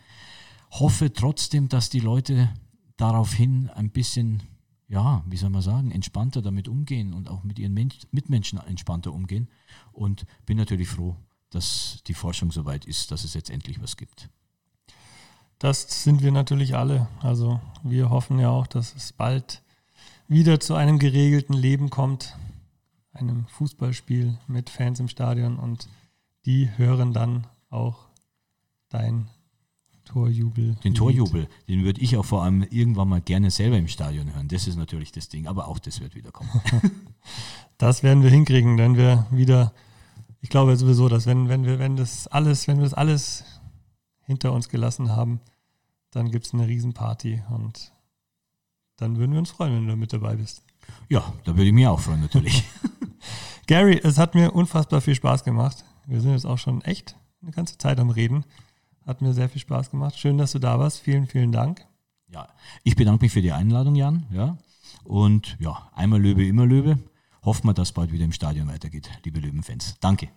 [0.72, 2.50] Hoffe trotzdem, dass die Leute
[2.96, 4.44] daraufhin ein bisschen,
[4.88, 9.14] ja, wie soll man sagen, entspannter damit umgehen und auch mit ihren Mensch Mitmenschen entspannter
[9.14, 9.50] umgehen.
[9.92, 11.16] Und bin natürlich froh,
[11.50, 14.30] dass die Forschung so weit ist, dass es jetzt endlich was gibt.
[15.60, 17.08] Das sind wir natürlich alle.
[17.22, 19.64] Also wir hoffen ja auch, dass es bald
[20.28, 22.38] wieder zu einem geregelten Leben kommt,
[23.14, 25.88] einem Fußballspiel mit Fans im Stadion und
[26.46, 28.08] die hören dann auch
[28.90, 29.30] dein
[30.06, 30.76] Torjubel.
[30.84, 34.48] Den Torjubel, den würde ich auch vor allem irgendwann mal gerne selber im Stadion hören.
[34.48, 36.50] Das ist natürlich das Ding, aber auch das wird wieder kommen.
[37.78, 39.72] Das werden wir hinkriegen, wenn wir wieder,
[40.42, 43.44] ich glaube sowieso, dass wenn, wenn wir, wenn das alles, wenn wir das alles
[44.28, 45.42] hinter uns gelassen haben,
[46.12, 47.92] dann gibt es eine Riesenparty und
[48.98, 50.64] dann würden wir uns freuen, wenn du mit dabei bist.
[51.10, 52.64] Ja, da würde ich mich auch freuen natürlich.
[53.68, 55.84] Gary, es hat mir unfassbar viel Spaß gemacht.
[56.06, 58.46] Wir sind jetzt auch schon echt eine ganze Zeit am Reden.
[59.06, 60.18] Hat mir sehr viel Spaß gemacht.
[60.18, 61.00] Schön, dass du da warst.
[61.00, 61.86] Vielen, vielen Dank.
[62.30, 62.50] Ja,
[62.84, 64.26] ich bedanke mich für die Einladung, Jan.
[64.32, 64.58] Ja.
[65.04, 67.00] Und ja, einmal Löwe, immer Löwe.
[67.44, 69.96] Hoffen wir, dass bald wieder im Stadion weitergeht, liebe Löwenfans.
[70.02, 70.30] Danke.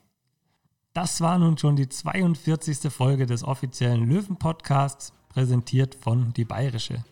[0.93, 2.93] Das war nun schon die 42.
[2.93, 7.05] Folge des offiziellen Löwen-Podcasts, präsentiert von Die Bayerische.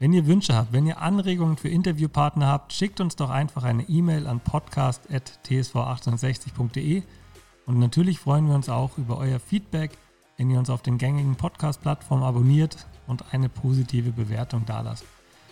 [0.00, 3.88] Wenn ihr Wünsche habt, wenn ihr Anregungen für Interviewpartner habt, schickt uns doch einfach eine
[3.88, 7.04] E-Mail an podcast.tsv1860.de
[7.66, 9.92] und natürlich freuen wir uns auch über euer Feedback,
[10.36, 15.04] wenn ihr uns auf den gängigen Podcast-Plattformen abonniert und eine positive Bewertung dalasst.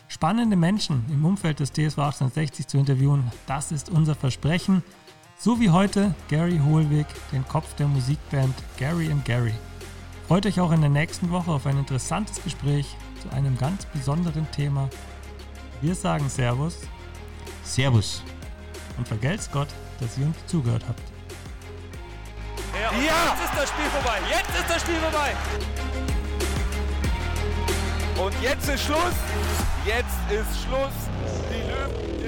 [0.09, 4.83] Spannende Menschen im Umfeld des TSV 1860 zu interviewen, das ist unser Versprechen.
[5.43, 9.55] So wie heute Gary Hohlweg, den Kopf der Musikband Gary and Gary.
[10.28, 14.47] Freut euch auch in der nächsten Woche auf ein interessantes Gespräch zu einem ganz besonderen
[14.51, 14.91] Thema.
[15.80, 16.76] Wir sagen Servus.
[17.64, 18.22] Servus.
[18.99, 19.68] Und vergelt's Gott,
[19.99, 21.01] dass ihr uns zugehört habt.
[22.74, 24.18] Ja, ja, jetzt ist das Spiel vorbei.
[24.28, 25.34] Jetzt ist das Spiel vorbei.
[28.22, 29.16] Und jetzt ist Schluss.
[29.86, 31.09] Jetzt ist Schluss.
[31.51, 32.20] Die Löwen